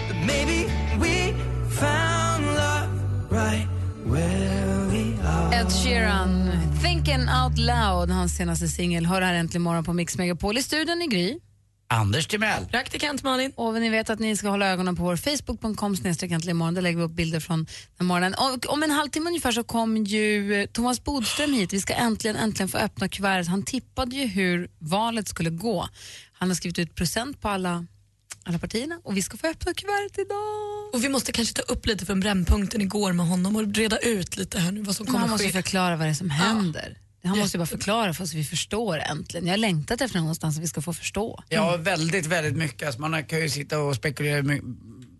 But 0.07 0.15
maybe 0.25 0.65
we 0.99 1.33
found 1.79 2.45
love 2.45 2.89
right 3.29 3.67
where 4.05 4.87
we 4.91 5.15
are. 5.27 5.53
Ed 5.55 5.71
Sheeran, 5.71 6.51
Thinking 6.83 7.21
Out 7.29 7.57
Loud, 7.57 8.09
hans 8.09 8.35
senaste 8.35 8.67
singel. 8.67 9.05
Hör 9.05 9.21
här 9.21 9.33
äntligen 9.33 9.61
morgon 9.61 9.83
på 9.83 9.93
Mix 9.93 10.17
Megapol 10.17 10.57
i 10.57 10.63
studion 10.63 11.01
i 11.01 11.07
Gry. 11.07 11.39
Anders 11.89 12.27
Timell. 12.27 12.65
Praktikant 12.65 13.23
Malin. 13.23 13.51
Och 13.55 13.73
ni 13.73 13.89
vet 13.89 14.09
att 14.09 14.19
ni 14.19 14.37
ska 14.37 14.49
hålla 14.49 14.67
ögonen 14.67 14.95
på 14.95 15.03
vår 15.03 15.15
Facebook.com 15.15 15.95
imorgon. 16.49 16.73
Där 16.73 16.81
lägger 16.81 16.97
vi 16.97 17.03
upp 17.03 17.11
bilder 17.11 17.39
från 17.39 17.67
den 17.97 18.07
morgonen. 18.07 18.33
Och 18.33 18.73
om 18.73 18.83
en 18.83 18.91
halvtimme 18.91 19.29
ungefär 19.29 19.51
så 19.51 19.63
kom 19.63 19.97
ju 19.97 20.53
eh, 20.61 20.67
Thomas 20.67 21.03
Bodström 21.03 21.53
hit. 21.53 21.73
Vi 21.73 21.81
ska 21.81 21.93
äntligen, 21.93 22.35
äntligen 22.35 22.69
få 22.69 22.77
öppna 22.77 23.09
kuvertet. 23.09 23.47
Han 23.47 23.63
tippade 23.63 24.15
ju 24.15 24.25
hur 24.25 24.69
valet 24.79 25.27
skulle 25.27 25.49
gå. 25.49 25.89
Han 26.33 26.49
har 26.49 26.55
skrivit 26.55 26.79
ut 26.79 26.95
present 26.95 27.41
på 27.41 27.49
alla, 27.49 27.85
alla 28.43 28.59
partierna 28.59 28.99
och 29.03 29.17
vi 29.17 29.21
ska 29.21 29.37
få 29.37 29.47
öppna 29.47 29.73
kuvertet 29.73 30.17
idag. 30.17 30.93
Och 30.93 31.03
vi 31.03 31.09
måste 31.09 31.31
kanske 31.31 31.53
ta 31.53 31.73
upp 31.73 31.85
lite 31.85 32.05
från 32.05 32.19
brännpunkten 32.19 32.81
igår 32.81 33.13
med 33.13 33.27
honom 33.27 33.55
och 33.55 33.75
reda 33.75 33.97
ut 33.97 34.37
lite 34.37 34.59
här 34.59 34.71
nu 34.71 34.81
vad 34.81 34.95
som 34.95 35.07
han 35.07 35.13
kommer 35.13 35.27
måste 35.27 35.45
ju 35.45 35.53
ske. 35.53 35.63
förklara 35.63 35.95
vad 35.95 36.07
det 36.07 36.11
är 36.11 36.13
som 36.13 36.29
händer. 36.29 36.97
Han 37.27 37.39
måste 37.39 37.57
ju 37.57 37.59
bara 37.59 37.65
förklara 37.65 38.13
för 38.13 38.23
oss 38.23 38.31
så 38.31 38.37
vi 38.37 38.43
förstår 38.43 38.99
äntligen. 38.99 39.45
Jag 39.45 39.53
har 39.53 39.57
längtat 39.57 40.01
efter 40.01 40.19
någonstans 40.19 40.55
som 40.55 40.61
vi 40.61 40.67
ska 40.67 40.81
få 40.81 40.93
förstå. 40.93 41.43
Ja, 41.49 41.77
väldigt, 41.77 42.25
väldigt 42.25 42.55
mycket. 42.55 42.87
Alltså, 42.87 43.01
man 43.01 43.23
kan 43.23 43.39
ju 43.39 43.49
sitta 43.49 43.79
och 43.79 43.95
spekulera 43.95 44.41
hur 44.41 44.61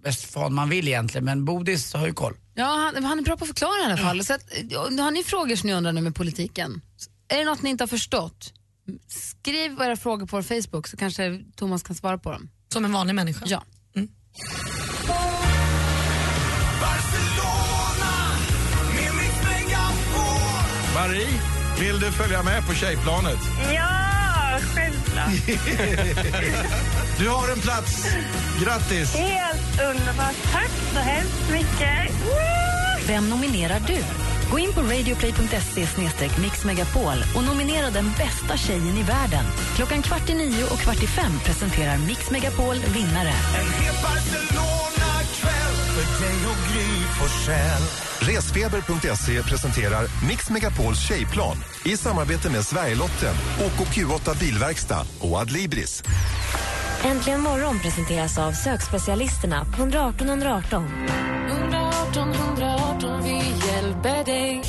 bäst 0.04 0.24
fan 0.24 0.54
man 0.54 0.70
vill 0.70 0.88
egentligen, 0.88 1.26
men 1.26 1.46
Bodis 1.46 1.94
har 1.94 2.08
ju 2.08 2.14
koll. 2.14 2.34
Ja, 2.54 2.92
han, 2.94 3.04
han 3.04 3.20
är 3.20 3.24
bra 3.24 3.38
på 3.38 3.44
att 3.44 3.48
förklara 3.48 3.82
i 3.82 3.86
alla 3.86 3.98
fall. 3.98 4.26
Så 4.26 4.34
att, 4.34 4.42
har 5.00 5.12
ni 5.12 5.24
frågor 5.24 5.56
som 5.56 5.68
ni 5.68 5.74
undrar 5.74 5.92
nu 5.92 6.02
med 6.02 6.16
politiken? 6.16 6.82
Är 7.28 7.38
det 7.38 7.46
något 7.46 7.62
ni 7.62 7.70
inte 7.70 7.82
har 7.82 7.88
förstått? 7.88 8.54
Skriv 9.08 9.82
era 9.82 9.96
frågor 9.96 10.26
på 10.26 10.36
vår 10.36 10.44
Facebook 10.44 10.88
så 10.88 10.98
kanske 10.98 11.44
Thomas 11.56 11.84
kan 11.84 11.96
svara 11.96 12.18
på 12.18 12.32
dem. 12.32 12.50
Som 12.74 12.86
en 12.86 12.92
vanlig 12.92 13.16
människa. 13.16 13.46
Ja. 13.48 13.64
Marie, 20.94 21.42
vill 21.80 22.00
du 22.00 22.12
följa 22.12 22.44
med 22.44 22.68
på 22.68 22.74
tjejplanet? 22.74 23.40
Ja, 23.74 24.60
självklart. 24.76 25.32
Du 27.20 27.30
har 27.30 27.52
en 27.52 27.60
plats. 27.62 28.06
Grattis! 28.64 29.16
Helt 29.16 29.82
underbart. 29.82 30.36
Tack 30.52 30.72
så 30.94 31.00
hemskt 31.00 31.52
mycket. 31.52 32.12
Vem 33.08 33.30
nominerar 33.30 33.80
du? 33.88 33.98
Gå 34.52 34.60
in 34.60 34.74
på 34.74 34.82
radioplay.se 34.82 35.88
mixmegapol 36.42 37.18
och 37.36 37.44
nominera 37.44 37.90
den 37.90 38.12
bästa 38.18 38.58
tjejen 38.58 38.98
i 38.98 39.04
världen. 39.04 39.46
Klockan 39.76 40.02
kvart 40.02 40.30
i 40.30 40.34
nio 40.34 40.64
och 40.64 40.80
kvart 40.80 41.04
i 41.04 41.08
fem 41.08 41.32
presenterar 41.46 41.98
Mix 41.98 42.32
Megapol 42.32 42.76
vinnare. 42.76 43.34
Resfeber.se 48.22 49.44
presenterar 49.44 50.28
Mix 50.28 50.50
Megapols 50.50 51.08
tjejplan 51.08 51.58
i 51.86 51.98
samarbete 51.98 52.50
med 52.50 52.66
Sverigelotten, 52.66 53.36
OKQ8 53.58 54.40
Bilverkstad 54.40 55.06
och 55.20 55.38
Adlibris. 55.38 56.04
Äntligen 57.04 57.42
morgon 57.42 57.80
presenteras 57.80 58.38
av 58.38 58.52
sökspecialisterna 58.52 59.66
på 59.66 59.82
118 59.82 60.30
118. 60.30 60.86
118 61.50 62.34
118, 62.34 63.24
vi 63.24 63.36
hjälper 63.68 64.26
dig. 64.26 64.64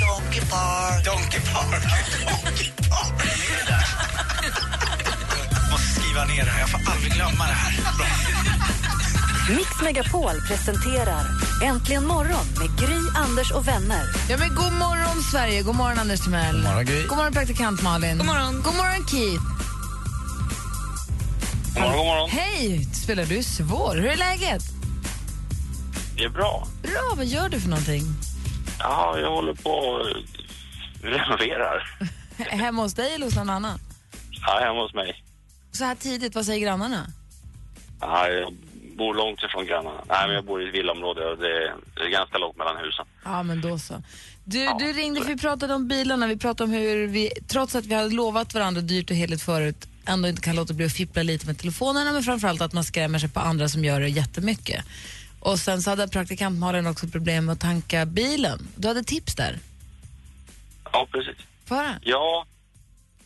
Donkey 0.00 0.40
Park. 0.50 1.04
Donkey 1.04 1.40
Park. 1.40 1.82
Donkey 2.42 2.70
Park. 2.90 3.83
Skriva 6.14 6.26
ner 6.26 6.44
det 6.44 6.50
här. 6.50 6.60
Jag 6.60 6.70
får 6.70 6.92
aldrig 6.92 7.12
glömma 7.12 7.46
det 7.46 7.52
här. 7.52 7.82
Bra. 7.98 8.06
Mix 9.56 9.82
Megapol 9.82 10.40
presenterar 10.48 11.24
Äntligen 11.62 12.06
morgon 12.06 12.46
med 12.58 12.78
Gry, 12.78 13.00
Anders 13.14 13.50
och 13.52 13.68
vänner. 13.68 14.04
Ja, 14.30 14.36
men 14.38 14.54
god 14.54 14.72
morgon, 14.72 15.22
Sverige. 15.22 15.62
God 15.62 15.74
morgon, 15.74 15.98
Anders 15.98 16.20
Timell. 16.20 16.54
God 16.54 16.64
morgon, 16.64 16.84
Gry. 16.84 17.06
God 17.06 17.16
morgon, 17.16 17.32
praktikant 17.32 17.82
Malin. 17.82 18.18
God 18.18 18.26
morgon, 18.26 18.62
god 18.62 18.74
morgon 18.74 19.06
Keith. 19.06 19.44
God 21.74 21.82
morgon, 21.82 21.96
god 21.96 22.06
morgon. 22.06 22.30
Hej! 22.30 22.84
Spelar 22.84 23.24
du 23.24 23.42
svår? 23.42 23.94
Hur 23.94 24.06
är 24.06 24.16
läget? 24.16 24.62
Det 26.16 26.24
är 26.24 26.28
bra. 26.28 26.66
Bra, 26.82 27.12
vad 27.16 27.26
gör 27.26 27.48
du 27.48 27.60
för 27.60 27.68
någonting? 27.68 28.02
Ja, 28.78 29.18
jag 29.18 29.30
håller 29.30 29.54
på 29.54 29.70
och 29.70 30.06
renoverar. 31.02 31.98
Hemma 32.38 32.82
hos 32.82 32.94
dig 32.94 33.14
eller 33.14 33.26
hos 33.26 33.36
någon 33.36 33.50
annan? 33.50 33.78
Ja, 34.30 34.58
hemma 34.60 34.82
hos 34.82 34.94
mig. 34.94 35.24
Så 35.74 35.84
här 35.84 35.94
tidigt, 35.94 36.34
vad 36.34 36.46
säger 36.46 36.60
grannarna? 36.60 37.06
Ja, 38.00 38.28
jag 38.28 38.54
bor 38.96 39.14
långt 39.14 39.42
ifrån 39.42 39.66
grannarna. 39.66 40.04
Nej, 40.08 40.26
men 40.26 40.34
jag 40.34 40.44
bor 40.44 40.62
i 40.62 40.68
ett 40.68 40.74
villaområde 40.74 41.26
och 41.30 41.38
det 41.38 41.48
är, 42.04 42.08
ganska 42.10 42.38
långt 42.38 42.56
mellan 42.56 42.76
husen. 42.76 43.06
Ja, 43.24 43.42
men 43.42 43.60
då 43.60 43.78
så. 43.78 44.02
Du, 44.44 44.66
du 44.78 44.92
ringde 44.92 45.20
för 45.20 45.28
vi 45.28 45.36
pratade 45.36 45.74
om 45.74 45.88
bilarna. 45.88 46.26
Vi 46.26 46.36
pratade 46.36 46.64
om 46.64 46.70
hur 46.70 47.06
vi, 47.06 47.30
trots 47.48 47.74
att 47.74 47.86
vi 47.86 47.94
hade 47.94 48.14
lovat 48.14 48.54
varandra 48.54 48.80
dyrt 48.80 49.10
och 49.10 49.16
heligt 49.16 49.42
förut, 49.42 49.88
ändå 50.06 50.28
inte 50.28 50.42
kan 50.42 50.56
låta 50.56 50.74
bli 50.74 50.86
att 50.86 50.92
fippla 50.92 51.22
lite 51.22 51.46
med 51.46 51.58
telefonerna, 51.58 52.12
men 52.12 52.22
framförallt 52.22 52.60
att 52.60 52.72
man 52.72 52.84
skrämmer 52.84 53.18
sig 53.18 53.28
på 53.28 53.40
andra 53.40 53.68
som 53.68 53.84
gör 53.84 54.00
det 54.00 54.08
jättemycket. 54.08 54.84
Och 55.40 55.58
sen 55.58 55.82
så 55.82 55.90
hade 55.90 56.08
praktikant 56.08 56.58
Malin 56.58 56.86
också 56.86 57.06
problem 57.08 57.44
med 57.44 57.52
att 57.52 57.60
tanka 57.60 58.06
bilen. 58.06 58.68
Du 58.76 58.88
hade 58.88 59.02
tips 59.02 59.34
där. 59.34 59.58
Ja, 60.92 61.08
precis. 61.12 61.36
Höra? 61.68 61.94
Ja, 62.02 62.46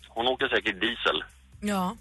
hon 0.09 0.27
åker 0.27 0.49
säkert 0.49 0.81
diesel. 0.81 1.25
Ja. 1.61 1.97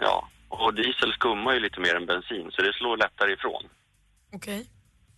Ja, 0.00 0.28
och 0.48 0.74
diesel 0.74 1.12
skummar 1.12 1.52
ju 1.54 1.60
lite 1.60 1.80
mer 1.80 1.94
än 1.96 2.06
bensin 2.06 2.50
så 2.52 2.62
det 2.62 2.72
slår 2.72 2.96
lättare 2.96 3.32
ifrån. 3.32 3.62
Okej. 4.32 4.66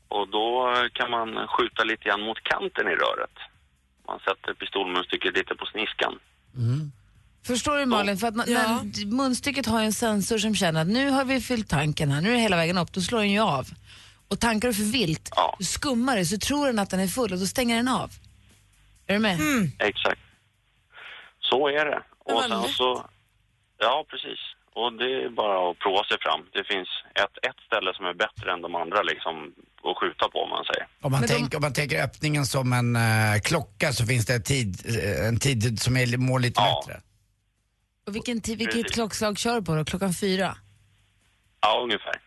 Och 0.08 0.28
då 0.28 0.74
kan 0.92 1.10
man 1.10 1.46
skjuta 1.48 1.84
lite 1.84 2.04
grann 2.04 2.20
mot 2.22 2.40
kanten 2.42 2.86
i 2.88 2.94
röret. 2.94 3.36
Man 4.06 4.18
sätter 4.18 4.54
pistolmunstycket 4.54 5.34
lite 5.36 5.54
på 5.54 5.66
sniskan. 5.66 6.18
Förstår 7.46 7.78
du 7.78 7.86
Malin? 7.86 8.16
För 8.18 8.26
att 8.26 8.36
när, 8.36 8.48
Ja. 8.48 8.82
när 8.82 9.06
munstycket 9.06 9.66
har 9.66 9.82
en 9.82 9.92
sensor 9.92 10.38
som 10.38 10.54
känner 10.54 10.80
att 10.82 10.88
nu 10.88 11.10
har 11.10 11.24
vi 11.24 11.40
fyllt 11.40 11.68
tanken 11.70 12.10
här, 12.10 12.20
nu 12.20 12.28
är 12.28 12.32
det 12.34 12.40
hela 12.40 12.56
vägen 12.56 12.78
upp, 12.78 12.92
då 12.92 13.00
slår 13.00 13.18
den 13.18 13.30
ju 13.32 13.40
av. 13.40 13.66
Och 14.28 14.40
tankar 14.40 14.68
du 14.68 14.74
för 14.74 14.92
vilt, 14.92 15.30
du 15.58 15.64
skummar 15.64 16.16
det 16.16 16.24
så 16.26 16.38
tror 16.38 16.66
den 16.66 16.78
att 16.78 16.90
den 16.90 17.00
är 17.00 17.06
full 17.06 17.32
och 17.32 17.38
då 17.38 17.46
stänger 17.46 17.76
den 17.76 17.88
av. 17.88 18.10
Är 19.06 19.12
du 19.14 19.18
med? 19.20 19.38
Exakt. 19.78 20.20
Så 21.40 21.68
är 21.68 21.84
det. 21.84 22.02
Och 22.18 22.42
sen 22.42 22.50
lätt. 22.62 22.70
så... 22.70 23.04
Ja, 23.78 24.04
precis. 24.10 24.38
Och 24.74 24.92
det 24.92 25.24
är 25.24 25.28
bara 25.28 25.70
att 25.70 25.78
prova 25.78 26.04
sig 26.04 26.16
fram. 26.20 26.40
Det 26.52 26.64
finns 26.72 26.88
ett, 27.14 27.36
ett 27.48 27.60
ställe 27.66 27.94
som 27.94 28.06
är 28.06 28.14
bättre 28.14 28.52
än 28.52 28.62
de 28.62 28.74
andra 28.74 29.02
liksom 29.02 29.34
att 29.84 29.96
skjuta 29.98 30.28
på 30.28 30.38
om 30.38 30.50
man 30.50 30.64
säger. 30.64 30.86
Om 31.00 31.12
man, 31.12 31.26
tänker, 31.26 31.56
om 31.58 31.62
man 31.62 31.72
tänker 31.72 32.04
öppningen 32.04 32.46
som 32.46 32.72
en 32.72 32.96
eh, 32.96 33.40
klocka 33.44 33.92
så 33.92 34.06
finns 34.06 34.26
det 34.26 34.34
en 34.34 34.42
tid, 34.42 34.70
eh, 34.86 35.28
en 35.28 35.38
tid 35.38 35.80
som 35.80 35.96
är, 35.96 36.16
mår 36.16 36.38
lite 36.38 36.60
bättre. 36.60 37.00
Och 38.06 38.14
vilken 38.14 38.40
tid, 38.40 38.58
vilket 38.58 38.92
klockslag 38.92 39.38
kör 39.38 39.54
du 39.54 39.62
på 39.62 39.74
då? 39.74 39.84
Klockan 39.84 40.14
fyra? 40.14 40.56
Ja, 41.60 41.80
ungefär. 41.82 42.20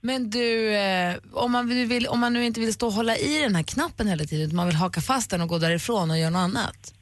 Men 0.00 0.30
du, 0.30 0.74
eh, 0.74 1.16
om, 1.32 1.52
man 1.52 1.68
nu 1.68 1.86
vill, 1.86 2.06
om 2.06 2.20
man 2.20 2.32
nu 2.32 2.44
inte 2.44 2.60
vill 2.60 2.74
stå 2.74 2.86
och 2.86 2.92
hålla 2.92 3.16
i 3.16 3.42
den 3.42 3.54
här 3.54 3.62
knappen 3.62 4.06
hela 4.06 4.24
tiden, 4.24 4.46
utan 4.46 4.56
man 4.56 4.66
vill 4.66 4.76
haka 4.76 5.00
fast 5.00 5.30
den 5.30 5.40
och 5.40 5.48
gå 5.48 5.58
därifrån 5.58 6.10
och 6.10 6.18
göra 6.18 6.30
något 6.30 6.38
annat. 6.38 6.94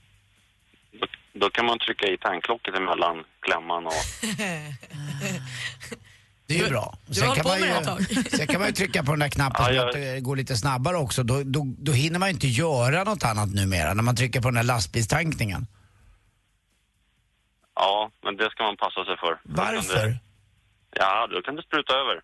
Då 1.32 1.50
kan 1.50 1.66
man 1.66 1.78
trycka 1.78 2.06
i 2.06 2.18
tanklocket 2.18 2.74
emellan 2.74 3.24
klämman 3.40 3.86
och... 3.86 3.92
Det 6.46 6.58
är 6.60 6.64
ju 6.64 6.68
bra. 6.70 6.98
du 7.06 7.22
hållit 7.26 7.42
kan 7.42 7.46
man 7.50 7.58
ju, 7.58 8.14
sen 8.30 8.46
kan 8.46 8.60
man 8.60 8.68
ju 8.68 8.74
trycka 8.74 9.02
på 9.04 9.10
den 9.10 9.20
där 9.20 9.28
knappen 9.28 9.64
Ja, 9.64 9.66
så 9.68 9.74
jag- 9.74 9.88
att 9.88 9.94
det 9.94 10.20
går 10.20 10.36
lite 10.36 10.56
snabbare 10.56 10.96
också. 10.96 11.22
Då, 11.22 11.42
då, 11.42 11.66
då 11.78 11.92
hinner 11.92 12.18
man 12.18 12.28
ju 12.28 12.32
inte 12.34 12.46
göra 12.48 13.04
något 13.04 13.24
annat 13.24 13.48
numera 13.54 13.94
när 13.94 14.02
man 14.02 14.16
trycker 14.16 14.40
på 14.40 14.48
den 14.48 14.54
där 14.54 14.62
lastbilstankningen. 14.62 15.66
Ja, 17.74 18.10
men 18.24 18.36
det 18.36 18.50
ska 18.50 18.62
man 18.62 18.76
passa 18.76 19.04
sig 19.04 19.16
för. 19.16 19.40
Varför? 19.44 20.06
Det, 20.06 20.18
ja, 20.96 21.26
då 21.26 21.42
kan 21.42 21.56
det 21.56 21.62
spruta 21.62 21.92
över. 21.92 22.20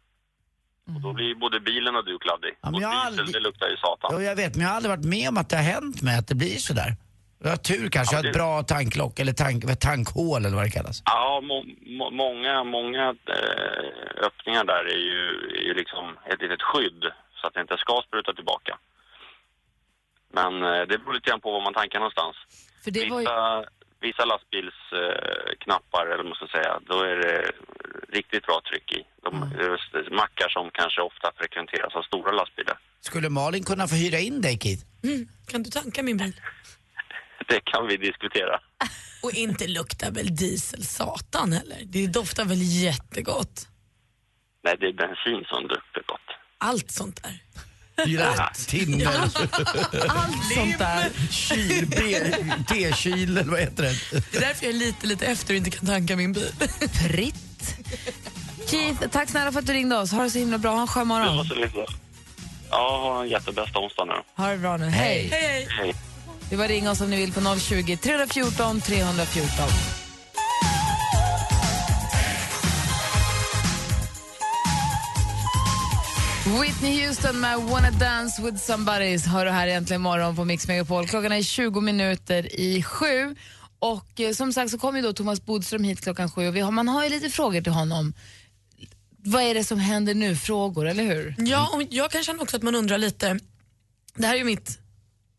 Och 0.95 1.01
då 1.01 1.13
blir 1.13 1.35
både 1.35 1.61
bilen 1.61 1.97
och 1.97 2.05
du 2.05 2.19
kladdig. 2.19 2.51
Ja, 2.63 2.71
men 2.71 2.75
och 2.75 2.81
diesel, 2.81 3.07
aldrig- 3.07 3.33
det 3.33 3.41
luktar 3.41 3.67
ju 3.69 3.77
satan. 3.77 4.11
Jo, 4.15 4.23
jag 4.23 4.37
vet, 4.37 4.55
men 4.55 4.63
jag 4.63 4.69
har 4.69 4.77
aldrig 4.77 4.91
varit 4.97 5.05
med 5.05 5.29
om 5.29 5.37
att 5.37 5.49
det 5.49 5.57
har 5.57 5.63
hänt 5.65 6.03
mig 6.03 6.19
att 6.19 6.29
det 6.29 6.35
blir 6.35 6.57
sådär. 6.57 6.97
Jag 7.39 7.51
har 7.51 7.57
tur 7.57 7.89
kanske, 7.89 8.17
jag 8.17 8.23
har 8.23 8.29
ett 8.29 8.35
bra 8.35 8.63
tanklock 8.63 9.19
eller 9.19 9.33
tank, 9.33 9.81
tankhål 9.81 10.45
eller 10.45 10.57
vad 10.57 10.65
det 10.65 10.71
kallas. 10.71 11.03
Ja, 11.05 11.41
må, 11.43 11.65
må, 11.99 12.11
många, 12.11 12.65
många 12.65 13.05
eh, 13.09 14.27
öppningar 14.27 14.65
där 14.65 14.85
är 14.85 15.03
ju, 15.11 15.23
är 15.59 15.65
ju 15.69 15.75
liksom 15.75 16.05
ett 16.31 16.41
litet 16.43 16.63
skydd 16.63 17.03
så 17.41 17.47
att 17.47 17.55
det 17.55 17.61
inte 17.61 17.77
ska 17.79 18.03
spruta 18.09 18.33
tillbaka. 18.33 18.79
Men 20.33 20.63
eh, 20.63 20.83
det 20.89 20.99
beror 20.99 21.15
lite 21.15 21.31
grann 21.31 21.41
på 21.41 21.51
var 21.53 21.61
man 21.61 21.75
tankar 21.75 21.99
någonstans. 21.99 22.37
För 22.85 22.91
det 22.91 23.11
var 23.11 23.21
ju... 23.21 23.27
Vissa, 23.27 23.65
vissa 24.01 24.25
lastbilsknappar, 24.25 25.51
eh, 25.51 25.57
knappar, 25.65 26.07
eller 26.07 26.35
ska 26.35 26.47
säga, 26.47 26.81
då 26.91 26.97
är 27.01 27.17
det 27.17 27.53
riktigt 28.19 28.47
bra 28.47 28.61
tryck 28.69 28.93
i. 28.93 29.01
De, 29.25 29.31
det 29.59 29.65
är 29.65 30.11
mackar 30.23 30.49
som 30.49 30.71
kanske 30.73 31.01
ofta 31.01 31.33
frekventeras 31.37 31.95
av 31.95 32.03
stora 32.03 32.33
lastbilar. 32.33 32.79
Skulle 33.01 33.29
Malin 33.29 33.65
kunna 33.65 33.89
få 33.89 33.95
hyra 33.95 34.19
in 34.19 34.41
dig 34.41 34.59
Keith? 34.63 34.85
Mm. 35.05 35.29
Kan 35.51 35.63
du 35.63 35.71
tanka 35.71 36.03
min 36.03 36.17
bil? 36.17 36.35
Det 37.49 37.61
kan 37.65 37.87
vi 37.87 37.97
diskutera. 37.97 38.61
Och 39.23 39.33
inte 39.33 39.67
luktar 39.67 40.11
väl 40.11 40.37
diesel 40.37 40.85
satan 40.85 41.53
heller? 41.53 41.79
Det 41.85 42.07
doftar 42.07 42.45
väl 42.45 42.63
jättegott? 42.63 43.69
Nej, 44.65 44.77
det 44.81 44.87
är 44.87 44.93
bensin 44.93 45.45
som 45.49 45.63
luktar 45.63 46.03
gott. 46.07 46.21
Allt 46.59 46.91
sånt 46.91 47.23
där. 47.23 47.43
Rätt, 47.97 48.69
Tinder. 48.69 49.07
Allt 49.17 49.33
sånt 50.55 50.79
där. 50.79 51.11
Kyl, 51.31 51.87
B- 51.87 52.33
T-kyl 52.69 53.37
eller 53.39 53.51
vad 53.51 53.61
heter 53.61 53.83
det? 53.83 53.95
Det 54.31 54.37
är 54.37 54.41
därför 54.41 54.67
jag 54.67 54.75
är 54.75 54.79
lite, 54.79 55.07
lite 55.07 55.27
efter 55.27 55.55
och 55.55 55.59
inte 55.59 55.71
kan 55.71 55.87
tanka 55.87 56.17
min 56.17 56.33
bil. 56.33 56.51
Fritt. 57.09 57.77
Keith, 58.71 59.09
tack 59.09 59.29
snälla 59.31 59.53
för 59.53 59.59
att 59.59 59.67
du 59.67 59.73
ringde 59.73 59.97
oss. 59.97 60.13
Ha 60.13 60.23
det 60.23 60.31
så 60.31 60.39
himla 60.39 60.59
bra. 60.59 60.71
Ha 60.73 60.81
en 60.81 60.87
skön 60.87 61.07
morgon. 61.07 61.47
Ja, 62.71 62.99
ha 63.03 63.23
en 63.23 63.29
jättebästa 63.29 63.79
onsdag 63.79 64.05
nu. 64.05 64.15
Ha 64.43 64.49
det 64.51 64.59
bra 64.59 64.77
nu. 64.77 64.87
Hej. 64.87 65.29
Hej, 65.33 65.67
Hej. 65.71 65.95
Det 66.49 66.55
är 66.55 66.57
bara 66.57 66.65
att 66.65 66.71
ringa 66.71 66.91
oss 66.91 67.01
om 67.01 67.11
ni 67.11 67.17
vill 67.17 67.33
på 67.33 67.59
020 67.59 67.97
314 67.97 68.81
314. 68.81 69.97
Whitney 76.63 77.07
Houston 77.07 77.41
med 77.41 77.59
Wanna 77.59 77.91
Dance 77.91 78.43
with 78.43 78.57
Somebody 78.57 79.19
hör 79.19 79.45
du 79.45 79.51
här 79.51 79.67
egentligen 79.67 80.01
imorgon 80.01 80.37
på 80.37 80.45
Mix 80.45 80.69
Megapol. 80.69 81.09
Klockan 81.09 81.33
är 81.33 81.43
20 81.43 81.81
minuter 81.81 82.61
i 82.61 82.83
sju. 82.83 83.37
Och 83.79 84.21
eh, 84.21 84.33
som 84.33 84.53
sagt 84.53 84.71
så 84.71 84.79
kommer 84.79 84.99
ju 84.99 85.07
då 85.07 85.13
Thomas 85.13 85.45
Bodström 85.45 85.85
hit 85.85 86.01
klockan 86.01 86.31
sju 86.31 86.49
och 86.49 86.57
vi 86.57 86.61
har, 86.61 86.71
man 86.71 86.89
har 86.89 87.05
ju 87.05 87.11
lite 87.11 87.31
frågor 87.31 87.61
till 87.61 87.73
honom. 87.73 88.13
Vad 89.19 89.43
är 89.43 89.55
det 89.55 89.65
som 89.65 89.79
händer 89.79 90.15
nu? 90.15 90.37
Frågor, 90.37 90.87
eller 90.87 91.05
hur? 91.05 91.35
Ja, 91.39 91.71
och 91.73 91.83
jag 91.91 92.11
kan 92.11 92.23
känna 92.23 92.43
också 92.43 92.57
att 92.57 92.63
man 92.63 92.75
undrar 92.75 92.99
lite. 92.99 93.39
Det 94.17 94.27
här 94.27 94.35
är 94.35 94.39
ju 94.39 94.45
mitt 94.45 94.86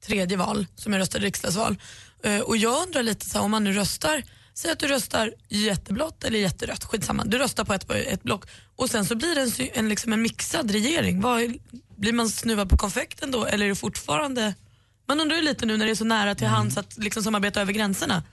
tredje 0.07 0.37
val 0.37 0.65
som 0.75 0.93
jag 0.93 0.99
röstade 0.99 1.25
riksdagsval. 1.25 1.77
Eh, 2.23 2.39
Och 2.39 2.57
jag 2.57 2.83
undrar 2.87 3.03
lite 3.03 3.29
så 3.29 3.37
här, 3.37 3.45
om 3.45 3.51
man 3.51 3.63
nu 3.63 3.73
röstar, 3.73 4.23
säg 4.53 4.71
att 4.71 4.79
du 4.79 4.87
röstar 4.87 5.33
jätteblått 5.49 6.23
eller 6.23 6.39
jätterött, 6.39 6.83
skitsamma. 6.83 7.23
Du 7.25 7.37
röstar 7.37 7.63
på 7.63 7.73
ett, 7.73 7.91
ett 7.91 8.23
block 8.23 8.45
och 8.75 8.89
sen 8.89 9.05
så 9.05 9.15
blir 9.15 9.35
det 9.35 9.41
en, 9.41 9.69
en, 9.73 9.89
liksom 9.89 10.13
en 10.13 10.21
mixad 10.21 10.71
regering. 10.71 11.21
Vad, 11.21 11.41
är- 11.41 11.55
blir 11.97 12.13
man 12.13 12.29
snuvad 12.29 12.69
på 12.69 12.77
konfekten 12.77 13.31
då 13.31 13.45
eller 13.45 13.65
är 13.65 13.69
det 13.69 13.75
fortfarande 13.75 14.53
Man 15.07 15.19
undrar 15.19 15.35
ju 15.37 15.41
lite 15.43 15.65
nu 15.65 15.77
när 15.77 15.85
det 15.85 15.91
är 15.91 15.95
så 15.95 16.05
nära 16.05 16.35
till 16.35 16.47
hands 16.47 16.77
att 16.77 16.97
liksom 16.97 17.23
samarbeta 17.23 17.61
över 17.61 17.73
gränserna. 17.73 18.23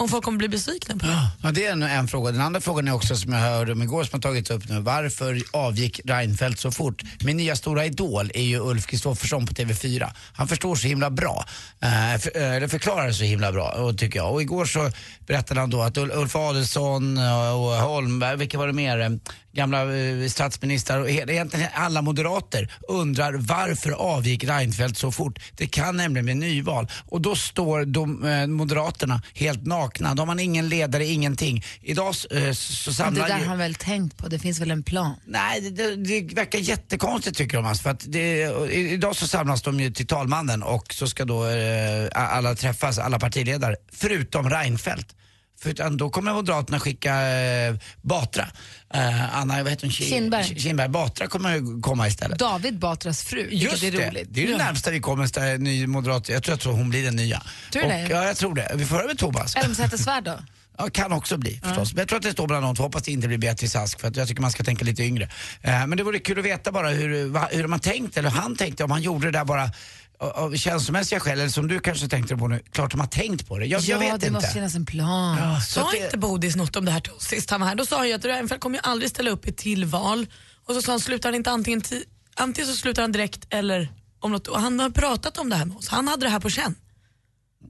Om 0.00 0.08
folk 0.08 0.24
kommer 0.24 0.38
bli 0.38 0.48
besvikna 0.48 0.96
på 0.96 1.06
det. 1.06 1.28
Ja, 1.42 1.50
det 1.50 1.66
är 1.66 1.72
en, 1.72 1.82
en 1.82 2.08
fråga. 2.08 2.32
Den 2.32 2.40
andra 2.40 2.60
frågan 2.60 2.88
är 2.88 2.94
också 2.94 3.16
som 3.16 3.32
jag 3.32 3.40
hörde 3.40 3.72
om 3.72 3.82
igår 3.82 4.04
som 4.04 4.16
har 4.16 4.20
tagits 4.20 4.50
upp 4.50 4.68
nu. 4.68 4.80
Varför 4.80 5.42
avgick 5.50 6.00
Reinfeldt 6.04 6.60
så 6.60 6.70
fort? 6.70 7.02
Min 7.20 7.36
nya 7.36 7.56
stora 7.56 7.86
idol 7.86 8.30
är 8.34 8.42
ju 8.42 8.60
Ulf 8.60 8.86
Kristoffersson 8.86 9.46
på 9.46 9.52
TV4. 9.52 10.10
Han 10.32 10.48
förstår 10.48 10.76
så 10.76 10.88
himla 10.88 11.10
bra. 11.10 11.44
Eh, 11.80 12.20
för, 12.20 12.36
eh, 12.36 12.52
eller 12.52 12.68
förklarar 12.68 13.12
så 13.12 13.24
himla 13.24 13.52
bra, 13.52 13.70
och, 13.70 13.98
tycker 13.98 14.18
jag. 14.18 14.32
Och 14.32 14.42
igår 14.42 14.64
så 14.64 14.90
berättade 15.26 15.60
han 15.60 15.70
då 15.70 15.82
att 15.82 15.98
Ulf 15.98 16.36
Adelsohn 16.36 17.18
eh, 17.18 17.52
och 17.52 17.70
Holmberg, 17.70 18.36
vilka 18.36 18.58
var 18.58 18.66
det 18.66 18.72
mer? 18.72 19.18
Gamla 19.58 19.96
eh, 19.96 20.28
statsministrar 20.28 21.00
och 21.00 21.10
egentligen 21.10 21.68
alla 21.74 22.02
moderater 22.02 22.72
undrar 22.88 23.32
varför 23.32 23.90
avgick 23.90 24.44
Reinfeldt 24.44 24.98
så 24.98 25.12
fort? 25.12 25.38
Det 25.56 25.66
kan 25.66 25.96
nämligen 25.96 26.24
bli 26.24 26.34
nyval. 26.34 26.88
Och 27.08 27.20
då 27.20 27.36
står 27.36 27.84
de, 27.84 28.24
eh, 28.24 28.46
Moderaterna 28.46 29.22
helt 29.34 29.66
nakna. 29.66 30.14
De 30.14 30.28
har 30.28 30.40
ingen 30.40 30.68
ledare, 30.68 31.06
ingenting. 31.06 31.64
Idag 31.82 32.14
eh, 32.30 32.52
så 32.52 32.92
samlar 32.92 33.22
det 33.22 33.28
där 33.28 33.38
ju... 33.38 33.44
har 33.44 33.48
han 33.48 33.58
väl 33.58 33.74
tänkt 33.74 34.16
på, 34.16 34.28
det 34.28 34.38
finns 34.38 34.60
väl 34.60 34.70
en 34.70 34.82
plan? 34.82 35.14
Nej, 35.26 35.60
det, 35.60 35.70
det, 35.70 35.96
det 35.96 36.34
verkar 36.34 36.58
jättekonstigt 36.58 37.36
tycker 37.36 37.56
de. 37.56 37.66
Alltså, 37.66 37.82
för 37.82 37.90
att 37.90 38.04
det, 38.06 38.40
idag 38.72 39.16
så 39.16 39.26
samlas 39.26 39.62
de 39.62 39.80
ju 39.80 39.90
till 39.90 40.06
talmannen 40.06 40.62
och 40.62 40.94
så 40.94 41.06
ska 41.06 41.24
då 41.24 41.46
eh, 41.46 42.08
alla 42.12 42.54
träffas, 42.54 42.98
alla 42.98 43.18
partiledare, 43.18 43.76
förutom 43.92 44.50
Reinfeldt. 44.50 45.14
För 45.60 45.70
utan 45.70 45.96
då 45.96 46.10
kommer 46.10 46.32
Moderaterna 46.32 46.80
skicka 46.80 47.20
eh, 47.30 47.74
Batra. 48.02 48.46
Eh, 48.94 49.38
Anna, 49.38 49.62
vad 49.62 49.70
heter 49.72 49.86
hon? 49.86 49.90
Ki- 49.90 50.08
Kinberg. 50.10 50.42
Ki- 50.44 50.58
Kinberg. 50.58 50.88
Batra 50.88 51.26
kommer 51.26 51.82
komma 51.82 52.08
istället. 52.08 52.38
David 52.38 52.78
Batras 52.78 53.22
fru, 53.22 53.48
Just 53.50 53.82
vilket 53.82 54.00
är 54.00 54.02
det, 54.04 54.10
roligt. 54.10 54.28
det 54.30 54.40
är 54.42 54.46
ju 54.46 54.52
det 54.52 54.58
närmsta 54.58 54.90
vi 54.90 55.00
kommer 55.00 55.38
en 55.38 55.64
ny 55.64 55.86
moderat. 55.86 56.28
Jag 56.28 56.42
tror 56.42 56.54
att 56.54 56.64
hon 56.64 56.90
blir 56.90 57.04
den 57.04 57.16
nya. 57.16 57.42
Tror 57.72 57.82
du 57.82 57.88
det? 57.88 58.06
Ja, 58.10 58.24
jag 58.24 58.36
tror 58.36 58.54
det. 58.54 58.72
Vi 58.74 58.86
får 58.86 58.96
höra 58.96 59.06
med 59.06 59.18
Thomas. 59.18 59.56
Elmsäter-Svärd 59.56 60.24
då? 60.24 60.38
Ja, 60.80 60.90
kan 60.90 61.12
också 61.12 61.36
bli 61.36 61.60
förstås. 61.64 61.92
Men 61.92 61.98
jag 62.00 62.08
tror 62.08 62.16
att 62.16 62.22
det 62.22 62.32
står 62.32 62.46
bland 62.46 62.64
annat, 62.64 62.78
hoppas 62.78 63.02
det 63.02 63.12
inte 63.12 63.28
blir 63.28 63.38
Beatrice 63.38 63.76
Ask 63.76 64.00
för 64.00 64.08
att 64.08 64.16
jag 64.16 64.28
tycker 64.28 64.42
man 64.42 64.50
ska 64.50 64.64
tänka 64.64 64.84
lite 64.84 65.02
yngre. 65.02 65.24
Eh, 65.62 65.86
men 65.86 65.90
det 65.98 66.02
vore 66.02 66.18
kul 66.18 66.38
att 66.38 66.44
veta 66.44 66.72
bara 66.72 66.88
hur, 66.88 67.28
va, 67.28 67.48
hur 67.52 67.66
man 67.66 67.80
tänkt 67.80 68.16
eller 68.16 68.30
hur 68.30 68.36
han 68.38 68.56
tänkte, 68.56 68.84
om 68.84 68.90
han 68.90 69.02
gjorde 69.02 69.26
det 69.26 69.38
där 69.38 69.44
bara 69.44 69.70
av- 70.18 70.56
känslomässiga 70.56 71.20
skäl 71.20 71.38
eller 71.38 71.48
som 71.48 71.68
du 71.68 71.80
kanske 71.80 72.08
tänkte 72.08 72.36
på 72.36 72.48
nu. 72.48 72.60
Klart 72.72 72.90
de 72.90 73.00
har 73.00 73.06
tänkt 73.06 73.48
på 73.48 73.58
det. 73.58 73.66
Jag, 73.66 73.80
ja, 73.80 73.84
jag 73.88 73.98
vet 73.98 74.08
det 74.08 74.14
inte. 74.14 74.30
måste 74.30 74.48
finnas 74.50 74.74
en 74.74 74.86
plan. 74.86 75.38
Ja, 75.38 75.60
Sa 75.60 75.90
det- 75.90 76.04
inte 76.04 76.18
Bodis 76.18 76.56
något 76.56 76.76
om 76.76 76.84
det 76.84 76.90
här 76.90 77.02
sist 77.18 77.50
han 77.50 77.60
var 77.60 77.68
här? 77.68 77.74
Då 77.74 77.86
sa 77.86 77.96
han 77.96 78.08
ju 78.08 78.14
att 78.14 78.24
Reinfeldt 78.24 78.62
kommer 78.62 78.76
ju 78.76 78.80
aldrig 78.84 79.10
ställa 79.10 79.30
upp 79.30 79.46
i 79.46 79.50
ett 79.50 79.56
till 79.56 79.84
val. 79.84 80.26
Och 80.66 80.74
så 80.74 80.82
sa 80.82 80.92
han, 80.92 81.00
slutar 81.00 81.28
han 81.28 81.34
inte 81.36 81.50
antingen, 81.50 81.80
ti- 81.82 82.04
antingen 82.36 82.68
så 82.70 82.76
slutar 82.76 83.02
han 83.02 83.12
direkt 83.12 83.46
eller 83.50 83.88
om 84.20 84.32
något. 84.32 84.46
Och 84.48 84.60
han 84.60 84.80
har 84.80 84.90
pratat 84.90 85.38
om 85.38 85.50
det 85.50 85.56
här 85.56 85.64
med 85.64 85.76
oss. 85.76 85.88
Han 85.88 86.08
hade 86.08 86.26
det 86.26 86.30
här 86.30 86.40
på 86.40 86.50
känn. 86.50 86.74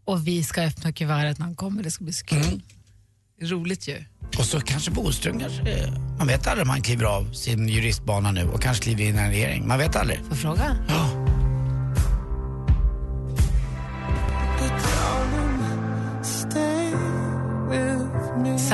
Och 0.05 0.27
vi 0.27 0.45
ska 0.45 0.63
öppna 0.63 0.93
kuvertet 0.93 1.39
när 1.39 1.47
han 1.47 1.57
kommer, 1.57 1.83
det 1.83 1.91
ska 1.91 2.05
bli 2.05 2.13
så 2.13 2.27
kul. 2.27 2.39
Mm. 2.39 2.61
Roligt 3.43 3.89
ju. 3.89 4.05
Och 4.39 4.45
så 4.45 4.61
kanske 4.61 4.91
Boström 4.91 5.41
kanske, 5.41 5.93
man 6.19 6.27
vet 6.27 6.47
aldrig 6.47 6.63
om 6.63 6.71
han 6.71 6.83
kliver 6.83 7.05
av 7.05 7.33
sin 7.33 7.69
juristbana 7.69 8.33
nu 8.33 8.45
och 8.49 8.63
kanske 8.63 8.83
kliver 8.85 9.05
in 9.05 9.15
i 9.17 9.19
en 9.19 9.31
regering. 9.31 9.69
Man 9.69 9.79
vet 9.79 9.97
aldrig. 9.97 10.21
Får 10.29 10.37
fråga? 10.37 10.77
Ja. 10.89 11.18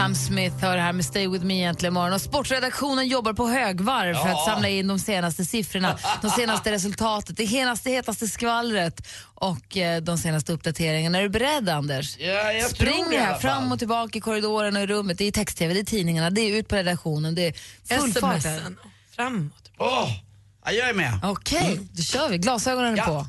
Sam 0.04 0.14
Smith 0.14 0.56
hör 0.56 0.76
här 0.76 0.92
med 0.92 1.04
Stay 1.04 1.28
With 1.28 1.44
Me 1.44 1.54
egentligen 1.54 1.92
imorgon. 1.92 2.12
Och 2.12 2.20
sportredaktionen 2.20 3.08
jobbar 3.08 3.32
på 3.32 3.48
högvarv 3.48 4.14
för 4.14 4.28
att 4.28 4.44
samla 4.44 4.68
in 4.68 4.88
de 4.88 4.98
senaste 4.98 5.44
siffrorna, 5.44 5.98
de 6.22 6.30
senaste 6.30 6.72
resultatet, 6.72 7.36
det 7.36 7.46
senaste 7.46 7.90
hetaste 7.90 8.28
skvallret 8.28 9.06
och 9.34 9.76
eh, 9.76 10.02
de 10.02 10.18
senaste 10.18 10.52
uppdateringarna. 10.52 11.18
Är 11.18 11.22
du 11.22 11.28
beredd 11.28 11.68
Anders? 11.68 12.18
Ja, 12.18 12.26
jag 12.52 12.68
tror 12.68 12.68
Spring 12.68 13.06
det 13.10 13.16
i 13.16 13.18
här 13.18 13.38
fram 13.38 13.72
och 13.72 13.78
tillbaka 13.78 14.18
i 14.18 14.20
korridoren 14.20 14.76
och 14.76 14.82
i 14.82 14.86
rummet. 14.86 15.18
Det 15.18 15.24
är 15.24 15.32
text-tv, 15.32 15.74
det 15.74 15.80
är 15.80 15.84
tidningarna, 15.84 16.30
det 16.30 16.40
är 16.40 16.56
ut 16.56 16.68
på 16.68 16.76
redaktionen, 16.76 17.34
det 17.34 17.46
är 17.46 17.98
full 17.98 18.12
fart 18.12 18.44
här. 18.44 18.58
Smsen. 18.58 18.76
Framåt. 19.16 19.70
Åh, 19.78 20.10
ja, 20.64 20.72
jag 20.72 20.88
är 20.88 20.94
med. 20.94 21.20
Okej, 21.22 21.80
då 21.92 22.02
kör 22.02 22.28
vi. 22.28 22.38
Glasögonen 22.38 22.92
är 22.92 22.98
Ja. 22.98 23.04
på. 23.04 23.26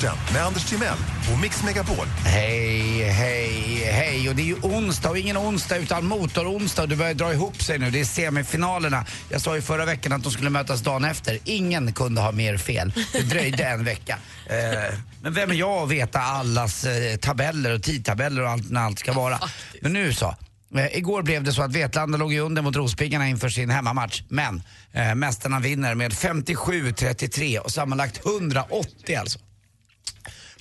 Sporten 0.00 0.34
med 0.34 0.46
Anders 0.46 0.64
Timell 0.64 0.98
och 1.32 1.40
Mix 1.40 1.62
Megapol. 1.62 2.06
Hej, 2.24 3.02
hej, 3.02 3.84
hej. 3.84 4.28
Och 4.28 4.36
det 4.36 4.42
är 4.42 4.46
ju 4.46 4.54
onsdag 4.54 5.10
och 5.10 5.18
ingen 5.18 5.36
onsdag 5.36 5.76
utan 5.76 6.06
motoronsdag. 6.06 6.86
Det 6.86 6.96
börjar 6.96 7.14
dra 7.14 7.32
ihop 7.32 7.62
sig 7.62 7.78
nu. 7.78 7.90
Det 7.90 8.00
är 8.00 8.04
semifinalerna. 8.04 9.04
Jag 9.28 9.40
sa 9.40 9.56
ju 9.56 9.62
förra 9.62 9.84
veckan 9.84 10.12
att 10.12 10.22
de 10.22 10.32
skulle 10.32 10.50
mötas 10.50 10.80
dagen 10.80 11.04
efter. 11.04 11.38
Ingen 11.44 11.92
kunde 11.92 12.20
ha 12.20 12.32
mer 12.32 12.56
fel. 12.56 12.92
Det 13.12 13.22
dröjde 13.22 13.64
en 13.64 13.84
vecka. 13.84 14.18
Eh, 14.46 14.98
men 15.22 15.34
vem 15.34 15.50
är 15.50 15.54
jag 15.54 15.82
att 15.82 15.90
veta 15.90 16.20
allas 16.20 16.84
eh, 16.84 17.16
tabeller 17.16 17.74
och 17.74 17.82
tidtabeller 17.82 18.42
och 18.42 18.50
allt 18.50 18.70
när 18.70 18.80
allt 18.80 18.98
ska 18.98 19.12
vara. 19.12 19.38
Men 19.82 19.92
nu 19.92 20.12
så. 20.12 20.34
Eh, 20.76 20.98
igår 20.98 21.22
blev 21.22 21.44
det 21.44 21.52
så 21.52 21.62
att 21.62 21.72
Vetlanda 21.72 22.18
låg 22.18 22.34
under 22.34 22.62
mot 22.62 22.76
Rospiggarna 22.76 23.28
inför 23.28 23.48
sin 23.48 23.70
hemmamatch. 23.70 24.22
Men 24.28 24.62
eh, 24.92 25.14
mästarna 25.14 25.60
vinner 25.60 25.94
med 25.94 26.12
57-33 26.12 27.58
och 27.58 27.70
sammanlagt 27.70 28.26
180 28.26 29.16
alltså. 29.16 29.38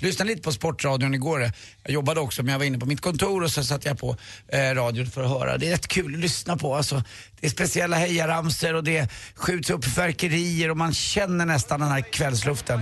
Lyssnade 0.02 0.32
lite 0.32 0.42
på 0.42 0.52
Sportradion 0.52 1.14
igår. 1.14 1.52
Jag 1.84 1.94
jobbade 1.94 2.20
också 2.20 2.44
men 2.44 2.52
jag 2.52 2.60
var 2.60 2.66
inne 2.66 2.80
på 2.80 2.86
mitt 2.86 3.02
kontor 3.02 3.44
och 3.44 3.52
så 3.52 3.64
satte 3.64 3.88
jag 3.88 4.00
på 4.00 4.16
eh, 4.48 4.60
radion 4.60 5.06
för 5.06 5.24
att 5.24 5.30
höra. 5.30 5.58
Det 5.58 5.68
är 5.68 5.72
rätt 5.72 5.88
kul 5.88 6.14
att 6.14 6.20
lyssna 6.20 6.58
på. 6.58 6.76
Alltså, 6.76 7.04
det 7.40 7.48
är 7.48 7.52
speciella 7.52 7.98
hejaramsor 7.98 8.74
och 8.74 8.84
det 8.84 9.12
skjuts 9.36 9.70
upp 9.70 9.86
fyrverkerier 9.86 10.72
och 10.72 10.78
man 10.78 10.94
känner 10.94 11.46
nästan 11.46 11.80
den 11.80 11.90
här 11.90 12.02
kvällsluften. 12.02 12.82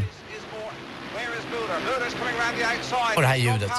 Och 3.16 3.22
det 3.22 3.28
här 3.28 3.36
ljudet. 3.36 3.72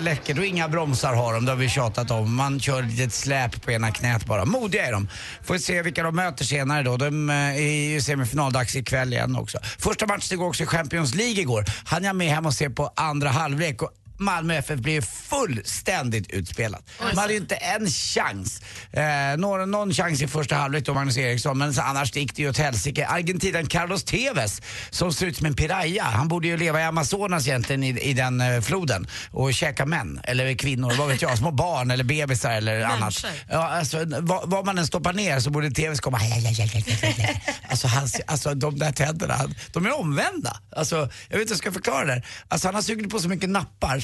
Läckert 0.00 0.38
och 0.38 0.44
inga 0.44 0.68
bromsar 0.68 1.14
har 1.14 1.34
de, 1.34 1.44
det 1.44 1.52
har 1.52 1.56
vi 1.56 1.68
tjatat 1.68 2.10
om. 2.10 2.34
Man 2.34 2.60
kör 2.60 2.82
ett 2.82 2.90
litet 2.90 3.12
släp 3.12 3.62
på 3.62 3.70
ena 3.70 3.90
knät 3.90 4.26
bara. 4.26 4.44
Modiga 4.44 4.86
är 4.86 4.92
de. 4.92 5.08
Får 5.42 5.54
vi 5.54 5.60
se 5.60 5.82
vilka 5.82 6.02
de 6.02 6.16
möter 6.16 6.44
senare 6.44 6.82
då. 6.82 6.96
De 6.96 7.30
eh, 7.30 7.36
är 7.36 7.90
ju 7.92 8.00
semifinaldags 8.00 8.76
ikväll 8.76 9.12
igen 9.12 9.36
också. 9.36 9.58
Första 9.78 10.06
matchen 10.06 10.34
igår 10.34 10.48
också 10.48 10.62
i 10.62 10.66
Champions 10.66 11.14
League 11.14 11.40
igår. 11.40 11.64
Han 11.84 12.04
jag 12.04 12.16
med 12.16 12.28
hem 12.28 12.46
och 12.46 12.54
se 12.54 12.70
på 12.70 12.92
andra 12.96 13.28
halvlek 13.28 13.82
och 13.82 13.90
Malmö 14.20 14.54
FF 14.54 14.80
blev 14.80 15.00
fullständigt 15.02 16.30
utspelat. 16.30 16.90
De 17.10 17.18
hade 17.18 17.32
ju 17.32 17.38
inte 17.38 17.54
en 17.54 17.86
chans. 17.86 18.62
Eh, 18.92 19.02
någon, 19.38 19.70
någon 19.70 19.92
chans 19.92 20.22
i 20.22 20.28
första 20.28 20.56
halvlek 20.56 20.86
då, 20.86 20.94
Magnus 20.94 21.18
Eriksson, 21.18 21.58
men 21.58 21.74
annars 21.78 22.16
gick 22.16 22.36
det 22.36 22.42
ju 22.42 22.48
åt 22.48 22.58
helsike. 22.58 23.06
Argentinaren 23.06 23.66
Carlos 23.66 24.04
Tevez, 24.04 24.62
som 24.90 25.12
ser 25.12 25.26
ut 25.26 25.36
som 25.36 25.46
en 25.46 25.54
piraya, 25.54 26.04
han 26.04 26.28
borde 26.28 26.48
ju 26.48 26.56
leva 26.56 26.80
i 26.80 26.84
Amazonas 26.84 27.48
egentligen 27.48 27.82
i, 27.82 28.00
i 28.00 28.12
den 28.12 28.40
eh, 28.40 28.60
floden 28.60 29.06
och 29.30 29.54
käka 29.54 29.86
män, 29.86 30.20
eller 30.24 30.54
kvinnor, 30.54 30.94
vad 30.98 31.08
vet 31.08 31.22
jag, 31.22 31.38
små 31.38 31.50
barn 31.50 31.90
eller 31.90 32.04
bebisar 32.04 32.50
eller 32.50 32.80
annat. 32.80 33.00
Människor. 33.00 33.30
Ja, 33.48 33.68
alltså, 33.68 34.04
vad, 34.20 34.50
vad 34.50 34.66
man 34.66 34.78
än 34.78 34.86
stoppar 34.86 35.12
ner 35.12 35.40
så 35.40 35.50
borde 35.50 35.70
Tevez 35.70 36.00
komma 36.00 36.18
Alltså, 37.68 37.88
hans, 37.88 38.20
alltså 38.26 38.54
de 38.54 38.78
där 38.78 38.92
tänderna, 38.92 39.34
de 39.72 39.86
är 39.86 39.98
omvända. 40.00 40.60
Alltså, 40.76 40.96
jag 40.96 41.04
vet 41.06 41.10
inte 41.20 41.36
hur 41.38 41.48
jag 41.48 41.58
ska 41.58 41.72
förklara 41.72 42.04
det. 42.04 42.22
Alltså, 42.48 42.68
han 42.68 42.74
har 42.74 42.82
sugit 42.82 43.10
på 43.10 43.18
så 43.18 43.28
mycket 43.28 43.48
nappar 43.48 44.00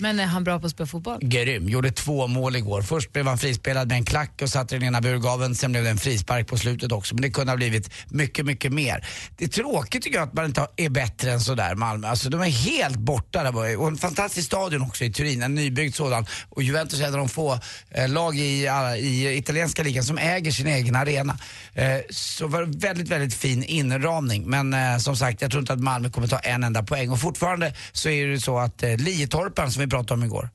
Men 0.00 0.20
är 0.20 0.26
han 0.26 0.44
bra 0.44 0.60
på 0.60 0.66
att 0.66 0.72
spela 0.72 0.86
fotboll? 0.86 1.18
Grym, 1.22 1.68
gjorde 1.68 1.90
två 1.90 2.26
mål 2.26 2.56
igår. 2.56 2.82
Först 2.82 3.12
blev 3.12 3.26
han 3.26 3.38
frispelad 3.38 3.88
med 3.88 3.96
en 3.96 4.04
klack 4.04 4.38
och 4.42 4.48
satte 4.50 4.74
den 4.74 4.82
ena 4.82 5.00
burgaveln, 5.00 5.54
sen 5.54 5.72
blev 5.72 5.84
det 5.84 5.90
en 5.90 5.98
frispark 5.98 6.46
på 6.46 6.56
slutet 6.58 6.92
också. 6.92 7.14
Men 7.14 7.22
det 7.22 7.30
kunde 7.30 7.52
ha 7.52 7.56
blivit 7.56 7.90
mycket, 8.08 8.46
mycket 8.46 8.72
mer. 8.72 9.06
Det 9.36 9.44
är 9.44 9.48
tråkigt 9.48 10.02
tycker 10.02 10.18
jag 10.18 10.28
att 10.28 10.34
man 10.34 10.44
inte 10.44 10.66
är 10.76 10.88
bättre 10.88 11.32
än 11.32 11.40
sådär 11.40 11.74
Malmö. 11.74 12.08
Alltså 12.08 12.30
de 12.30 12.40
är 12.40 12.44
helt 12.50 12.96
borta 12.96 13.42
där. 13.42 13.76
Och 13.80 13.88
en 13.88 13.96
fantastisk 13.96 14.46
stadion 14.46 14.82
också 14.82 15.04
i 15.04 15.12
Turin, 15.12 15.42
en 15.42 15.54
nybyggd 15.54 15.94
sådan. 15.94 16.26
Och 16.48 16.62
Juventus 16.62 17.00
är 17.00 17.04
en 17.06 17.12
av 17.12 17.18
de 17.18 17.28
få 17.28 17.58
eh, 17.90 18.08
lag 18.08 18.36
i, 18.36 18.68
alla- 18.68 18.96
i 18.96 19.36
italienska 19.38 19.82
ligan 19.82 20.04
som 20.04 20.18
äger 20.18 20.50
sin 20.50 20.66
egen 20.66 20.96
arena. 20.96 21.38
Eh, 21.74 21.96
så 22.10 22.46
var 22.46 22.62
det 22.62 22.78
väldigt, 22.86 23.08
väldigt 23.08 23.34
fin 23.34 23.62
inramning. 23.64 24.46
Men 24.50 24.74
eh, 24.74 24.98
som 24.98 25.16
sagt, 25.16 25.42
jag 25.42 25.50
tror 25.50 25.60
inte 25.60 25.72
att 25.72 25.80
Malmö 25.80 26.10
kommer 26.10 26.26
ta 26.28 26.38
en 26.38 26.64
enda 26.64 26.82
poäng. 26.82 27.10
Och 27.10 27.20
fortfarande 27.20 27.74
så 27.92 28.08
är 28.08 28.26
det 28.26 28.40
så 28.40 28.58
att 28.58 28.82
eh, 29.00 29.04
Lietorpen 29.04 29.72
som 29.72 29.80
vi 29.80 29.86
pratade 29.88 30.14
om 30.14 30.24
igår, 30.24 30.50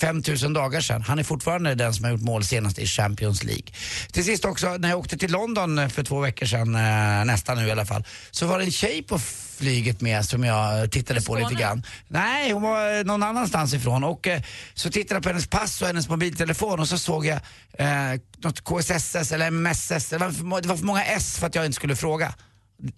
5000 0.00 0.52
dagar 0.52 0.80
sedan. 0.80 1.02
Han 1.02 1.18
är 1.18 1.22
fortfarande 1.22 1.74
den 1.74 1.94
som 1.94 2.04
har 2.04 2.12
gjort 2.12 2.20
mål 2.20 2.44
senast 2.44 2.78
i 2.78 2.86
Champions 2.86 3.44
League. 3.44 3.64
Till 4.12 4.24
sist 4.24 4.44
också, 4.44 4.76
när 4.76 4.88
jag 4.88 4.98
åkte 4.98 5.16
till 5.16 5.32
London 5.32 5.78
eh, 5.78 5.88
för 5.88 6.02
två 6.04 6.20
veckor 6.20 6.46
sedan, 6.46 6.74
eh, 6.74 7.24
nästan 7.24 7.56
nu 7.58 7.66
i 7.66 7.70
alla 7.70 7.86
fall, 7.86 8.04
så 8.30 8.46
var 8.46 8.58
det 8.58 8.64
en 8.64 8.70
tjej 8.72 9.02
på 9.02 9.18
flyget 9.58 10.00
med 10.00 10.24
som 10.24 10.44
jag 10.44 10.90
tittade 10.92 11.20
på 11.22 11.34
lite 11.36 11.54
grann. 11.60 11.82
Nej, 12.08 12.52
hon 12.52 12.62
var 12.62 12.98
eh, 12.98 13.04
någon 13.04 13.22
annanstans 13.22 13.74
ifrån 13.74 14.04
och 14.04 14.26
eh, 14.28 14.42
så 14.74 14.90
tittade 14.90 15.14
jag 15.16 15.22
på 15.22 15.28
hennes 15.28 15.46
pass 15.46 15.80
och 15.80 15.86
hennes 15.86 16.08
mobiltelefon 16.08 16.80
och 16.80 16.88
så 16.88 16.98
såg 16.98 17.26
jag 17.26 17.40
eh, 17.78 18.20
något 18.36 18.60
KSSS 18.64 19.32
eller 19.32 19.46
MSS, 19.50 20.08
det 20.08 20.18
var, 20.18 20.30
för, 20.30 20.44
må- 20.44 20.60
det 20.60 20.68
var 20.68 20.76
för 20.76 20.84
många 20.84 21.04
S 21.04 21.38
för 21.38 21.46
att 21.46 21.54
jag 21.54 21.66
inte 21.66 21.76
skulle 21.76 21.96
fråga. 21.96 22.34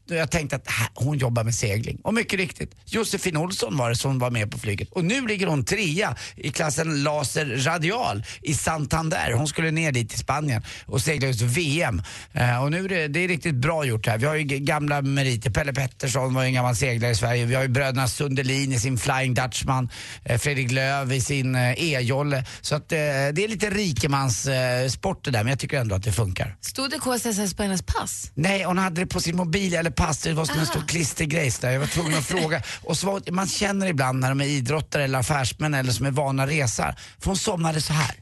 Jag 0.09 0.31
tänkte 0.31 0.57
att 0.57 0.71
här, 0.71 0.89
hon 0.95 1.19
jobbar 1.19 1.45
med 1.45 1.55
segling. 1.55 2.01
Och 2.05 2.15
mycket 2.15 2.39
riktigt, 2.39 2.75
Josefin 2.87 3.37
Olsson 3.37 3.77
var 3.77 3.89
det 3.91 3.97
som 3.97 4.19
var 4.19 4.31
med 4.31 4.51
på 4.51 4.59
flyget. 4.59 4.93
Och 4.93 5.05
nu 5.05 5.27
ligger 5.27 5.47
hon 5.47 5.65
trea 5.65 6.17
i 6.37 6.51
klassen 6.51 7.03
laser 7.03 7.65
radial 7.65 8.25
i 8.43 8.55
Santander. 8.55 9.33
Hon 9.33 9.49
skulle 9.49 9.71
ner 9.71 9.93
dit 9.93 10.11
till 10.11 10.19
Spanien 10.19 10.62
och 10.87 11.01
segla 11.01 11.27
just 11.27 11.41
VM. 11.41 12.03
Eh, 12.33 12.62
och 12.62 12.71
nu 12.71 12.85
är 12.85 12.89
det, 12.89 13.09
det 13.09 13.21
är 13.21 13.29
riktigt 13.29 13.55
bra 13.55 13.85
gjort 13.85 14.07
här. 14.07 14.19
Vi 14.19 14.27
har 14.27 14.35
ju 14.35 14.45
gamla 14.45 15.03
meriter. 15.03 15.51
Pelle 15.51 15.73
Pettersson 15.73 16.35
var 16.35 16.43
ju 16.43 16.47
en 16.47 16.55
gammal 16.55 16.77
seglare 16.77 17.12
i 17.12 17.15
Sverige. 17.15 17.45
Vi 17.45 17.55
har 17.55 17.62
ju 17.62 17.69
bröderna 17.69 18.09
Sundelin 18.09 18.73
i 18.73 18.79
sin 18.79 18.99
Flying 18.99 19.35
Dutchman. 19.35 19.89
Eh, 20.25 20.39
Fredrik 20.39 20.71
Löv 20.71 21.12
i 21.12 21.21
sin 21.21 21.55
eh, 21.55 21.83
E-jolle. 21.83 22.45
Så 22.61 22.77
att 22.77 22.89
det 22.89 22.99
är 23.45 23.49
lite 23.49 23.71
rikemans 23.71 24.47
eh, 24.47 24.89
sport 24.89 25.25
det 25.25 25.31
där, 25.31 25.45
men 25.45 25.51
jag 25.51 25.59
tycker 25.59 25.81
ändå 25.81 25.95
att 25.95 26.03
det 26.03 26.12
funkar. 26.12 26.57
Stod 26.61 26.91
det 26.91 26.99
KSSS 26.99 27.55
på 27.55 27.62
hennes 27.62 27.83
pass? 27.83 28.31
Nej, 28.35 28.65
hon 28.65 28.79
hade 28.79 29.01
det 29.01 29.07
på 29.07 29.21
sin 29.21 29.37
mobil 29.37 29.65
eller 29.74 29.90
pass. 29.90 30.18
Det 30.18 30.33
var 30.33 30.44
som 30.44 30.59
en 30.59 30.66
stor 30.66 30.81
klistergrejs 30.81 31.59
där. 31.59 31.70
Jag 31.70 31.81
var 31.81 31.87
tvungen 31.87 32.18
att 32.18 32.26
fråga. 32.26 32.62
Och 32.85 32.96
så 32.96 33.07
var, 33.07 33.31
man 33.31 33.48
känner 33.48 33.87
ibland 33.87 34.20
när 34.20 34.29
de 34.29 34.40
är 34.40 34.44
idrottare 34.44 35.05
eller 35.05 35.18
affärsmän 35.18 35.74
eller 35.74 35.92
som 35.92 36.07
är 36.07 36.11
vana 36.11 36.46
resar. 36.46 36.96
För 37.18 37.26
hon 37.26 37.37
somnade 37.37 37.81
så 37.81 37.92
här. 37.92 38.14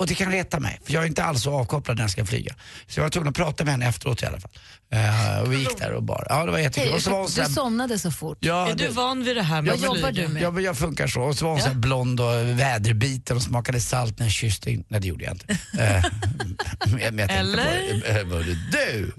Och 0.00 0.06
det 0.06 0.14
kan 0.14 0.32
reta 0.32 0.60
mig, 0.60 0.80
för 0.84 0.92
jag 0.92 1.02
är 1.02 1.06
inte 1.06 1.24
alls 1.24 1.42
så 1.42 1.54
avkopplad 1.54 1.96
när 1.96 2.04
jag 2.04 2.10
ska 2.10 2.24
flyga. 2.26 2.54
Så 2.86 3.00
jag 3.00 3.04
var 3.04 3.10
tvungen 3.10 3.28
att 3.28 3.36
prata 3.36 3.64
med 3.64 3.72
henne 3.72 3.88
efteråt 3.88 4.22
i 4.22 4.26
alla 4.26 4.40
fall. 4.40 4.50
Eh, 4.92 5.38
och 5.40 5.52
vi 5.52 5.56
gick 5.56 5.78
där 5.78 5.92
och 5.92 6.02
bara, 6.02 6.26
ja 6.28 6.44
det 6.44 6.50
var 6.50 6.58
jättekul. 6.58 6.92
Och 6.94 7.02
så 7.02 7.10
var 7.10 7.18
hon 7.18 7.28
så 7.28 7.42
du 7.42 7.48
somnade 7.48 7.98
så 7.98 8.10
fort. 8.10 8.38
Ja, 8.40 8.68
är 8.68 8.74
du 8.74 8.86
det- 8.86 8.90
van 8.92 9.24
vid 9.24 9.36
det 9.36 9.42
här 9.42 9.62
med 9.62 9.70
Vad 9.78 9.96
jobbar 9.96 10.12
du 10.12 10.28
med? 10.28 10.42
Ja, 10.42 10.50
men 10.50 10.64
jag 10.64 10.78
funkar 10.78 11.06
så. 11.06 11.20
Och 11.22 11.36
så 11.36 11.44
var 11.44 11.52
hon 11.52 11.60
så 11.60 11.66
här 11.68 11.74
blond 11.74 12.20
och 12.20 12.34
väderbiten 12.60 13.36
och 13.36 13.42
smakade 13.42 13.80
salt 13.80 14.18
när 14.18 14.26
jag 14.26 14.32
kysste 14.32 14.70
in. 14.70 14.84
Nej, 14.88 15.00
det 15.00 15.08
gjorde 15.08 15.24
jag 15.24 15.34
inte. 15.34 15.52
Eh, 15.52 16.04
men 16.86 17.00
jag, 17.00 17.14
men 17.14 17.18
jag 17.18 17.28
tänkte 17.28 17.62
Eller? 17.62 18.24
På, 18.24 18.38
det. 18.38 18.90
Eh, 18.90 18.96
du? 18.96 19.12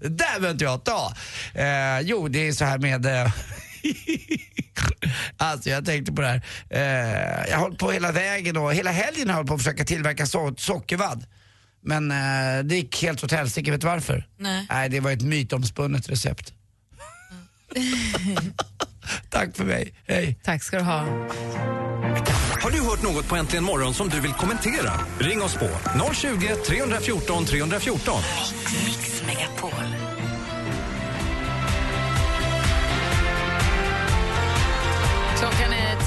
det 0.00 0.08
där 0.08 0.16
behöver 0.16 0.50
inte 0.50 0.64
jag 0.64 0.84
ta. 0.84 1.14
Eh, 1.54 2.00
jo, 2.00 2.28
det 2.28 2.48
är 2.48 2.52
så 2.52 2.64
här 2.64 2.78
med... 2.78 3.06
Alltså 5.36 5.70
jag 5.70 5.84
tänkte 5.84 6.12
på 6.12 6.22
det 6.22 6.28
här. 6.28 6.42
Eh, 6.70 7.50
jag 7.50 7.56
har 7.56 7.62
hållit 7.62 7.78
på 7.78 7.90
hela 7.90 8.12
vägen 8.12 8.56
och 8.56 8.74
hela 8.74 8.90
helgen 8.90 9.28
har 9.28 9.32
jag 9.32 9.36
hållit 9.36 9.48
på 9.48 9.54
att 9.54 9.60
försöka 9.60 9.84
tillverka 9.84 10.26
so 10.26 10.54
sockervadd. 10.56 11.26
Men 11.84 12.10
eh, 12.10 12.64
det 12.64 12.76
gick 12.76 13.02
helt 13.02 13.24
åt 13.24 13.32
helsike. 13.32 13.70
Vet 13.70 13.80
du 13.80 13.86
varför? 13.86 14.26
Nej. 14.38 14.66
Nej, 14.70 14.88
det 14.88 15.00
var 15.00 15.10
ett 15.10 15.22
mytomspunnet 15.22 16.08
recept. 16.08 16.52
Tack 19.30 19.56
för 19.56 19.64
mig. 19.64 19.94
Hej. 20.06 20.38
Tack 20.44 20.62
ska 20.62 20.76
du 20.76 20.82
ha. 20.82 20.98
Har 22.62 22.70
du 22.70 22.80
hört 22.80 23.02
något 23.02 23.28
på 23.28 23.36
Äntligen 23.36 23.64
morgon 23.64 23.94
som 23.94 24.08
du 24.08 24.20
vill 24.20 24.32
kommentera? 24.32 24.92
Ring 25.18 25.42
oss 25.42 25.54
på 25.54 25.68
020 26.14 26.54
314 26.66 27.44
314. 27.44 28.14
Mix 28.84 29.22
Megapol. 29.26 29.81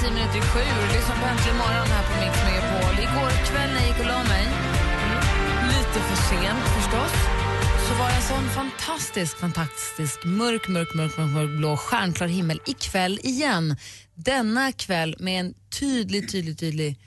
Tio 0.06 0.14
minuter 0.14 0.38
i 0.38 0.40
sju 0.40 0.58
och 0.58 0.94
lyssnar 0.94 1.16
på 1.20 1.26
Äntligen 1.26 1.56
morgon 1.56 1.86
här 1.94 2.02
på 2.08 2.12
Mix 2.20 2.34
Megapol. 2.44 2.94
Igår 3.06 3.30
kväll 3.46 3.70
när 3.70 3.80
jag 3.80 3.88
gick 3.88 3.98
och 3.98 4.06
la 4.06 4.24
mig, 4.24 4.44
lite 5.68 5.98
för 6.08 6.16
sent 6.28 6.64
förstås, 6.76 7.12
så 7.88 7.94
var 7.94 8.08
det 8.08 8.14
en 8.14 8.22
sån 8.22 8.48
fantastisk, 8.50 9.38
fantastisk 9.38 10.24
mörk, 10.24 10.68
mörk, 10.68 10.94
mörk, 10.94 11.18
mörk, 11.18 11.30
mörk 11.30 11.58
blå 11.58 11.76
stjärnklar 11.76 12.26
himmel 12.26 12.60
ikväll 12.66 13.18
igen. 13.22 13.76
Denna 14.14 14.72
kväll 14.72 15.16
med 15.18 15.40
en 15.40 15.54
tydlig, 15.80 16.32
tydlig, 16.32 16.58
tydlig 16.58 16.98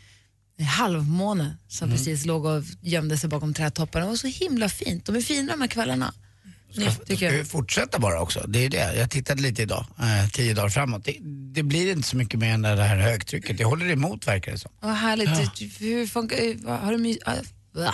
halvmåne 0.78 1.58
som 1.68 1.90
precis 1.90 2.26
låg 2.26 2.46
och 2.46 2.64
gömde 2.82 3.18
sig 3.18 3.30
bakom 3.30 3.54
trädtopparna. 3.54 4.06
Det 4.06 4.10
var 4.10 4.18
så 4.18 4.28
himla 4.28 4.70
fint. 4.70 5.06
De 5.06 5.16
är 5.16 5.22
fina 5.22 5.52
de 5.52 5.62
här 5.62 5.68
kvällarna. 5.68 6.14
Ska 6.72 7.30
vi 7.30 7.44
fortsätta 7.46 8.00
bara 8.00 8.22
också? 8.22 8.46
Det 8.48 8.66
är 8.66 8.70
det. 8.70 8.96
Jag 8.96 9.10
tittade 9.10 9.42
lite 9.42 9.62
idag, 9.62 9.86
eh, 10.00 10.30
tio 10.30 10.54
dagar 10.54 10.70
framåt. 10.70 11.06
Det, 11.06 11.18
det 11.54 11.64
blir 11.64 11.92
inte 11.92 12.08
så 12.08 12.18
mycket 12.18 12.40
mer 12.40 12.54
än 12.54 12.62
det 12.62 12.84
här 12.84 12.98
högtrycket. 12.98 13.58
Det 13.58 13.64
håller 13.64 13.90
emot 13.90 14.28
verkar 14.28 14.52
det 14.52 14.58
som. 14.58 14.72
Vad 14.80 14.94
härligt. 14.96 15.82
Hur 15.82 16.08
funkar, 16.08 16.38
eh, 16.38 16.80
har, 16.80 16.92
du 16.92 16.98
my, 16.98 17.18
ah, 17.26 17.32
har 17.76 17.94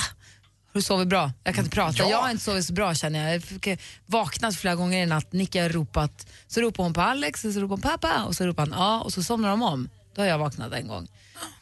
du 0.73 0.81
sovit 0.81 1.07
bra? 1.07 1.31
Jag 1.43 1.55
kan 1.55 1.63
inte 1.63 1.75
prata. 1.75 1.97
Ja. 2.03 2.09
Jag 2.09 2.21
har 2.21 2.29
inte 2.31 2.43
sovit 2.43 2.65
så 2.65 2.73
bra 2.73 2.93
känner 2.95 3.23
jag. 3.31 3.43
Jag 3.63 3.67
eh, 3.67 3.77
vaknat 4.05 4.55
flera 4.55 4.75
gånger 4.75 5.03
i 5.03 5.05
natt. 5.05 5.33
Nicka 5.33 5.61
har 5.61 5.69
ropat. 5.69 6.27
Så 6.47 6.61
ropar 6.61 6.83
hon 6.83 6.93
på 6.93 7.01
Alex, 7.01 7.45
och 7.45 7.53
så 7.53 7.59
ropar 7.59 7.69
hon 7.75 7.81
pappa 7.81 8.23
och 8.23 8.35
så 8.35 8.45
ropar 8.45 8.63
han 8.67 8.79
ja 8.79 9.01
och 9.01 9.13
så 9.13 9.23
somnar 9.23 9.49
de 9.49 9.61
om. 9.61 9.89
Då 10.15 10.21
har 10.21 10.27
jag 10.29 10.37
vaknat 10.37 10.73
en 10.73 10.87
gång. 10.87 11.07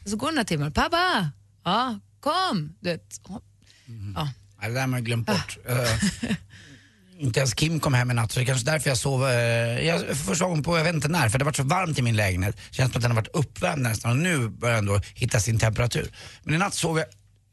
Och 0.04 0.10
så 0.10 0.16
går 0.16 0.28
den 0.28 0.36
här 0.36 0.44
timmen. 0.44 0.72
Pappa! 0.72 1.30
Ja, 1.64 1.98
kom! 2.20 2.74
Du 2.80 2.90
vet. 2.90 3.20
hon- 3.22 3.40
Ja. 4.16 4.28
Ja, 4.60 4.68
det 4.68 4.74
där 4.74 4.80
har 4.80 4.86
man 4.88 5.04
glömt 5.04 5.26
bort. 5.26 5.58
Inte 7.24 7.40
ens 7.40 7.54
Kim 7.54 7.80
kom 7.80 7.94
hem 7.94 8.10
i 8.10 8.14
natt 8.14 8.32
så 8.32 8.40
det 8.40 8.44
är 8.44 8.46
kanske 8.46 8.66
därför 8.66 8.90
jag 8.90 8.98
sov, 8.98 9.28
eh, 9.28 9.86
jag, 9.86 10.16
första 10.16 10.44
gången 10.44 10.62
på 10.62 10.78
jag 10.78 10.84
vet 10.84 10.94
inte 10.94 11.08
när, 11.08 11.28
för 11.28 11.38
det 11.38 11.42
har 11.42 11.46
varit 11.46 11.56
så 11.56 11.62
varmt 11.62 11.98
i 11.98 12.02
min 12.02 12.16
lägenhet. 12.16 12.56
Känns 12.70 12.92
som 12.92 12.98
att 12.98 13.02
den 13.02 13.10
har 13.10 13.16
varit 13.16 13.36
uppvärmd 13.36 13.82
nästan 13.82 14.10
och 14.10 14.16
nu 14.16 14.48
börjar 14.48 14.74
den 14.74 14.86
då 14.86 15.00
hitta 15.14 15.40
sin 15.40 15.58
temperatur. 15.58 16.10
Men 16.42 16.54
i 16.54 16.58
natt 16.58 16.74
sov 16.74 16.98
jag 16.98 17.06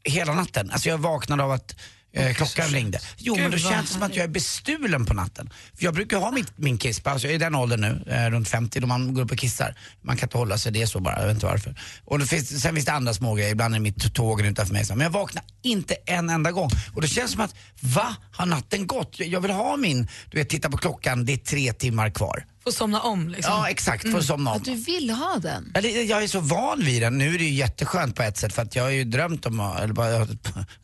hela 0.04 0.34
natten. 0.34 0.70
Alltså 0.70 0.88
jag 0.88 0.98
vaknade 0.98 1.42
av 1.42 1.50
att 1.50 1.76
eh, 2.12 2.34
klockan 2.34 2.68
ringde. 2.68 2.98
Jo 3.18 3.34
Gud, 3.34 3.42
men 3.42 3.50
då 3.50 3.58
känns 3.58 3.86
det 3.88 3.92
som 3.92 4.02
att 4.02 4.16
jag 4.16 4.24
är 4.24 4.28
bestulen 4.28 5.06
på 5.06 5.14
natten. 5.14 5.50
För 5.74 5.84
jag 5.84 5.94
brukar 5.94 6.16
ha 6.18 6.30
mitt, 6.30 6.58
min 6.58 6.78
alltså 7.04 7.26
jag 7.26 7.30
är 7.30 7.34
i 7.34 7.38
den 7.38 7.54
åldern 7.54 7.80
nu, 7.80 8.12
eh, 8.12 8.30
runt 8.30 8.48
50, 8.48 8.80
då 8.80 8.86
man 8.86 9.14
går 9.14 9.22
upp 9.22 9.30
och 9.32 9.38
kissar. 9.38 9.76
Man 10.02 10.16
kan 10.16 10.26
inte 10.26 10.38
hålla 10.38 10.58
sig, 10.58 10.72
det 10.72 10.82
är 10.82 10.86
så 10.86 11.00
bara, 11.00 11.18
jag 11.20 11.26
vet 11.26 11.34
inte 11.34 11.46
varför. 11.46 11.74
Och 12.04 12.18
det 12.18 12.26
finns, 12.26 12.62
sen 12.62 12.74
finns 12.74 12.86
det 12.86 12.92
andra 12.92 13.14
små 13.14 13.34
grejer, 13.34 13.50
ibland 13.50 13.74
är 13.74 13.80
mitt 13.80 14.14
tåg 14.14 14.40
utanför 14.40 14.72
mig. 14.72 14.84
Men 14.88 15.00
jag 15.00 15.10
vaknar 15.10 15.44
inte 15.62 15.94
en 16.06 16.30
enda 16.30 16.50
gång. 16.52 16.70
Och 16.94 17.00
det 17.02 17.08
känns 17.08 17.30
som 17.32 17.40
att, 17.40 17.54
va? 17.80 18.16
Har 18.32 18.46
natten 18.46 18.86
gått? 18.86 19.14
Jag- 19.18 19.28
Jag 19.28 19.40
vill 19.40 19.50
ha 19.50 19.76
min, 19.76 20.08
du 20.30 20.38
vet 20.38 20.48
titta 20.48 20.70
på 20.70 20.76
klockan, 20.76 21.24
det 21.24 21.32
är 21.32 21.36
tre 21.36 21.72
timmar 21.72 22.10
kvar. 22.10 22.44
Få 22.64 22.72
somna 22.72 23.00
om 23.00 23.28
liksom. 23.28 23.52
Ja 23.54 23.68
exakt, 23.68 24.10
för 24.10 24.18
att 24.18 24.24
somna 24.24 24.50
om. 24.50 24.56
Att 24.56 24.64
du 24.64 24.74
vill 24.74 25.10
ha 25.10 25.38
den? 25.38 25.72
Det- 25.82 26.02
Jag 26.02 26.22
är 26.22 26.26
så 26.28 26.40
van 26.40 26.80
vid 26.84 27.02
den. 27.02 27.18
Nu 27.18 27.34
är 27.34 27.38
det 27.38 27.44
ju 27.44 27.54
jätteskönt 27.54 28.16
på 28.16 28.22
ett 28.22 28.36
sätt 28.38 28.52
för 28.52 28.62
att 28.62 28.76
jag 28.76 28.82
har 28.82 28.90
ju 28.90 29.04
drömt 29.04 29.46
om, 29.46 29.60
eller 29.60 29.94
bara, 29.94 30.10
jag 30.10 30.18
har 30.18 30.28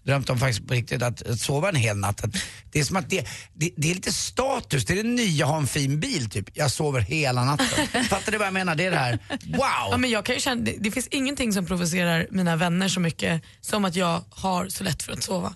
drömt 0.07 0.31
om 0.31 0.39
faktiskt 0.39 0.67
på 0.69 0.75
riktigt 0.75 1.03
att, 1.03 1.23
att 1.27 1.41
sova 1.41 1.69
en 1.69 1.75
hel 1.75 1.97
natt. 1.97 2.25
Att 2.25 2.31
det 2.73 2.81
är 2.81 2.85
som 2.85 2.97
att 2.97 3.11
det, 3.11 3.27
det, 3.55 3.71
det 3.77 3.91
är 3.91 3.95
lite 3.95 4.13
status, 4.13 4.85
det 4.85 4.93
är 4.93 4.97
det 4.97 5.09
nya 5.09 5.45
att 5.45 5.51
ha 5.51 5.59
en 5.59 5.67
fin 5.67 6.01
bil 6.01 6.31
typ. 6.31 6.57
Jag 6.57 6.71
sover 6.71 7.01
hela 7.01 7.45
natten. 7.45 8.05
Fattar 8.09 8.33
du 8.33 8.39
vad 8.39 8.47
jag 8.47 8.55
menar? 8.55 8.75
Det 8.75 8.85
är 8.87 8.91
det 8.91 8.97
här, 8.97 9.19
wow! 9.47 9.59
Ja, 9.91 9.97
men 9.97 10.11
jag 10.11 10.25
kan 10.25 10.35
ju 10.35 10.41
känna, 10.41 10.63
det, 10.63 10.75
det 10.81 10.91
finns 10.91 11.09
ingenting 11.09 11.53
som 11.53 11.67
provocerar 11.67 12.27
mina 12.31 12.57
vänner 12.57 12.89
så 12.89 13.01
mycket 13.01 13.43
som 13.61 13.85
att 13.85 13.97
jag 13.97 14.23
har 14.31 14.69
så 14.69 14.85
lätt 14.85 15.03
för 15.03 15.13
att 15.13 15.23
sova. 15.23 15.55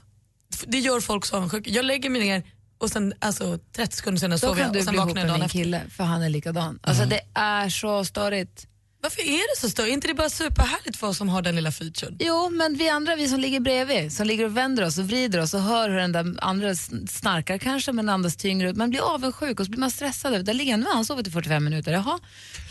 Det 0.66 0.78
gör 0.78 1.00
folk 1.00 1.24
så 1.26 1.36
avundsjuka. 1.36 1.70
Jag 1.70 1.84
lägger 1.84 2.10
mig 2.10 2.20
ner 2.22 2.42
och 2.82 2.90
sen 2.90 3.14
alltså, 3.18 3.58
30 3.76 3.96
sekunder 3.96 4.18
senare 4.20 4.40
kan 4.40 4.58
jag 4.58 4.76
och 4.76 4.84
sen 4.84 4.96
vaknar 4.96 5.20
jag 5.20 5.28
dagen 5.30 5.42
efter. 5.42 5.58
kille, 5.58 5.82
för 5.90 6.04
han 6.04 6.22
är 6.22 6.28
likadan. 6.28 6.78
Alltså 6.82 7.04
det 7.04 7.20
är 7.34 7.68
så 7.68 8.04
störigt. 8.04 8.66
Varför 9.02 9.22
är 9.22 9.54
det 9.56 9.60
så 9.60 9.68
störigt? 9.70 9.90
Är 9.90 9.94
inte 9.94 10.08
det 10.08 10.14
bara 10.14 10.30
superhärligt 10.30 10.96
för 10.96 11.06
oss 11.06 11.16
som 11.18 11.28
har 11.28 11.42
den 11.42 11.56
lilla 11.56 11.72
featuren? 11.72 12.16
Jo, 12.20 12.50
men 12.50 12.74
vi 12.76 12.88
andra, 12.88 13.16
vi 13.16 13.28
som 13.28 13.40
ligger 13.40 13.60
bredvid, 13.60 14.12
som 14.12 14.26
ligger 14.26 14.44
och 14.44 14.56
vänder 14.56 14.84
oss 14.86 14.98
och 14.98 15.04
vrider 15.04 15.38
oss 15.40 15.54
och 15.54 15.60
hör 15.62 15.90
hur 15.90 15.96
den 15.96 16.12
där 16.12 16.34
andra 16.38 16.68
sn- 16.72 17.06
snarkar 17.06 17.58
kanske, 17.58 17.92
men 17.92 18.08
andas 18.08 18.36
tyngre 18.36 18.70
ut. 18.70 18.76
Man 18.76 18.90
blir 18.90 19.14
avundsjuk 19.14 19.60
och 19.60 19.66
så 19.66 19.70
blir 19.70 19.80
man 19.80 19.90
stressad. 19.90 20.44
Där 20.44 20.54
ligger 20.54 20.70
han, 20.72 20.80
nu 20.80 20.86
har 20.86 20.94
han 20.94 21.04
sovit 21.04 21.26
i 21.26 21.30
45 21.30 21.64
minuter. 21.64 21.92
Jaha, 21.92 22.18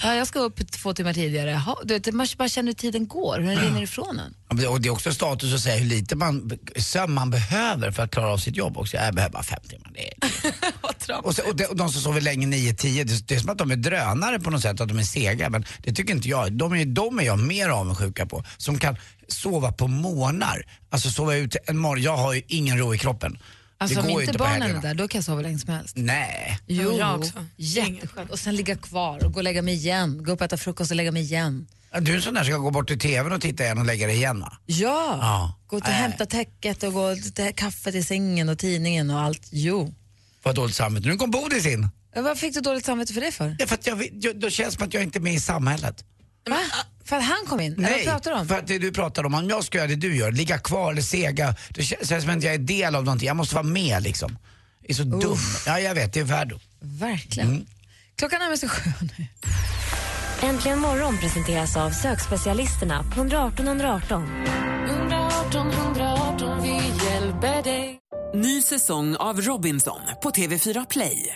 ja, 0.04 0.16
jag 0.16 0.28
ska 0.28 0.40
upp 0.40 0.72
två 0.72 0.94
timmar 0.94 1.14
tidigare. 1.14 1.52
Jaha, 1.52 1.76
du 1.84 1.94
vet, 1.94 2.14
man 2.14 2.28
bara 2.38 2.50
känner 2.50 2.68
hur 2.68 2.74
tiden 2.74 3.08
går, 3.08 3.40
hur 3.40 3.48
den 3.48 3.60
rinner 3.60 3.82
ifrån 3.82 4.20
en. 4.20 4.60
Ja, 4.62 4.70
Och 4.70 4.82
det 4.82 4.88
är 4.88 4.92
också 4.92 5.14
status 5.14 5.54
att 5.54 5.60
säga 5.62 5.76
hur 5.78 5.86
lite 5.90 6.16
man, 6.16 6.52
sömn 6.78 7.14
man 7.14 7.30
behöver 7.30 7.92
för 7.92 8.04
att 8.04 8.12
klara 8.12 8.28
av 8.34 8.38
sitt 8.38 8.56
jobb 8.58 8.78
också. 8.78 8.98
Jag 8.98 9.16
behöver 9.16 9.34
bara 9.34 9.44
fem 9.44 9.60
timmar. 9.70 9.92
Det 9.94 10.08
är, 10.08 10.14
och, 11.26 11.36
så, 11.36 11.44
och, 11.44 11.56
de, 11.56 11.66
och 11.66 11.76
de 11.76 11.90
som 11.92 12.02
sover 12.02 12.22
länge, 12.22 12.48
9-10, 12.48 13.04
det, 13.04 13.28
det 13.28 13.36
är 13.36 13.40
som 13.40 13.50
att 13.50 13.58
de 13.58 13.72
är 13.72 13.76
drönare 13.76 14.40
på 14.40 14.50
något 14.50 14.62
sätt, 14.62 14.82
att 14.82 14.88
de 14.88 15.00
är 15.00 15.04
sega. 15.04 15.50
Men 15.50 15.66
det 15.84 15.94
tycker 15.94 16.14
inte 16.14 16.21
jag. 16.30 16.54
De 16.54 16.74
är, 16.74 16.86
de 16.86 17.20
är 17.20 17.24
jag 17.24 17.40
mer 17.40 17.70
avundsjuka 17.70 18.26
på. 18.26 18.44
Som 18.58 18.78
kan 18.80 18.96
sova 19.28 19.72
på 19.72 19.88
morgnar. 19.88 20.64
Alltså 20.90 21.10
sova 21.10 21.36
ut 21.36 21.56
en 21.68 21.78
morgon. 21.78 22.04
Jag 22.04 22.18
har 22.18 22.34
ju 22.34 22.42
ingen 22.48 22.78
ro 22.78 22.96
i 22.96 22.98
kroppen. 22.98 23.38
Alltså 23.78 24.02
det 24.02 24.14
om 24.14 24.22
inte 24.22 24.34
på 24.34 24.38
barnen 24.44 24.76
är 24.76 24.82
där, 24.82 24.94
då 24.94 25.08
kan 25.08 25.18
jag 25.20 25.26
sova 25.26 25.42
länge 25.42 25.60
som 25.60 25.74
helst. 25.74 25.96
Nej. 25.98 26.60
Jo, 26.68 26.98
jag 26.98 27.20
också. 27.20 27.46
jätteskönt. 27.56 28.32
Och 28.32 28.40
sen 28.40 28.56
ligga 28.56 28.76
kvar 28.76 29.26
och 29.26 29.34
gå 29.34 29.40
och 29.40 29.44
lägga 29.44 29.62
mig 29.62 29.74
igen. 29.74 30.24
Gå 30.24 30.32
upp 30.32 30.40
och 30.40 30.46
äta 30.46 30.58
frukost 30.58 30.92
och 30.92 30.98
lägga 30.98 31.12
mig 31.12 31.22
igen. 31.22 31.68
Du 32.02 32.12
är 32.12 32.16
en 32.16 32.22
sån 32.22 32.34
där 32.34 32.44
som 32.44 32.52
ska 32.54 32.58
gå 32.58 32.72
bort 32.72 32.88
till 32.88 33.00
TVn 33.00 33.32
och 33.32 33.42
titta 33.42 33.64
igen 33.64 33.78
och 33.78 33.86
lägga 33.86 34.08
dig 34.08 34.16
igen 34.16 34.40
va? 34.40 34.58
Ja, 34.66 35.18
Ja. 35.22 35.54
gå 35.68 35.78
och 35.78 35.84
hämta 35.86 36.26
täcket 36.26 36.84
och 36.84 36.94
gå 36.94 37.02
och 37.12 37.18
ta 37.36 37.52
kaffet 37.56 37.96
i 37.96 38.04
sängen 38.04 38.50
och 38.50 38.58
tidningen 38.60 39.10
och 39.10 39.20
allt. 39.22 39.48
Jo. 39.52 39.94
Vad 40.44 40.56
dåligt 40.56 40.76
samvete. 40.76 41.08
Nu 41.08 41.16
kom 41.16 41.32
Bodis 41.32 41.66
in. 41.66 41.90
Vad 42.16 42.38
fick 42.38 42.54
du 42.54 42.62
dåligt 42.62 42.86
samvete 42.86 43.14
för 43.14 43.22
det 43.22 43.32
för? 43.32 43.56
Ja, 43.60 43.68
för 43.68 43.76
att 43.76 43.88
jag, 43.88 44.10
jag, 44.12 44.40
då 44.40 44.50
känns 44.50 44.74
det 44.74 44.80
som 44.80 44.88
att 44.88 44.94
jag 44.94 45.04
inte 45.04 45.20
är 45.20 45.22
med 45.22 45.34
i 45.34 45.40
samhället. 45.40 46.06
Va? 46.50 46.60
För 47.06 47.16
att 47.16 47.24
han 47.24 47.46
kom 47.48 47.60
in? 47.60 47.74
Eller 47.74 47.90
vad 47.90 48.04
pratar 48.04 48.32
du 48.32 48.38
om? 48.38 48.48
för 48.48 48.58
att 48.58 48.68
det 48.68 48.80
du 48.80 48.92
pratar 48.92 49.26
om, 49.26 49.34
om 49.34 49.50
jag 49.50 49.64
ska 49.64 49.78
göra 49.78 49.88
det 49.88 49.96
du 49.96 50.16
gör, 50.16 50.32
ligga 50.32 50.58
kvar 50.58 50.92
eller 50.92 51.02
sega, 51.02 51.56
det 51.70 51.84
känns 51.84 52.10
känns 52.10 52.24
som 52.24 52.38
att 52.38 52.44
jag 52.44 52.54
är 52.54 52.58
del 52.58 52.96
av 52.96 53.04
någonting. 53.04 53.28
Jag 53.28 53.38
måste 53.38 53.56
vara 53.56 53.66
med 53.66 54.04
liksom. 54.04 54.38
Jag 54.82 54.90
är 54.90 54.94
så 54.94 55.04
dum. 55.04 55.38
Ja, 55.66 55.80
jag 55.80 55.96
vet, 55.96 56.14
det 56.14 56.20
är 56.20 56.24
värdo. 56.24 56.60
Verkligen. 56.80 57.50
Mm. 57.50 57.66
Klockan 58.16 58.40
närmar 58.40 58.56
sig 58.56 58.70
sju 58.70 58.90
nu. 59.18 59.28
Äntligen 60.48 60.80
morgon 60.80 61.18
presenteras 61.18 61.78
av 61.78 61.92
sökspecialisterna 61.92 63.04
på 63.04 63.20
118 63.20 63.68
118. 63.68 64.24
118 64.90 65.72
118, 65.72 66.64
vi 66.64 67.06
hjälper 67.06 67.64
dig. 67.64 68.00
Ny 68.34 68.62
säsong 68.62 69.16
av 69.16 69.42
Robinson 69.42 70.00
på 70.24 70.30
TV4 70.30 70.86
Play. 70.90 71.36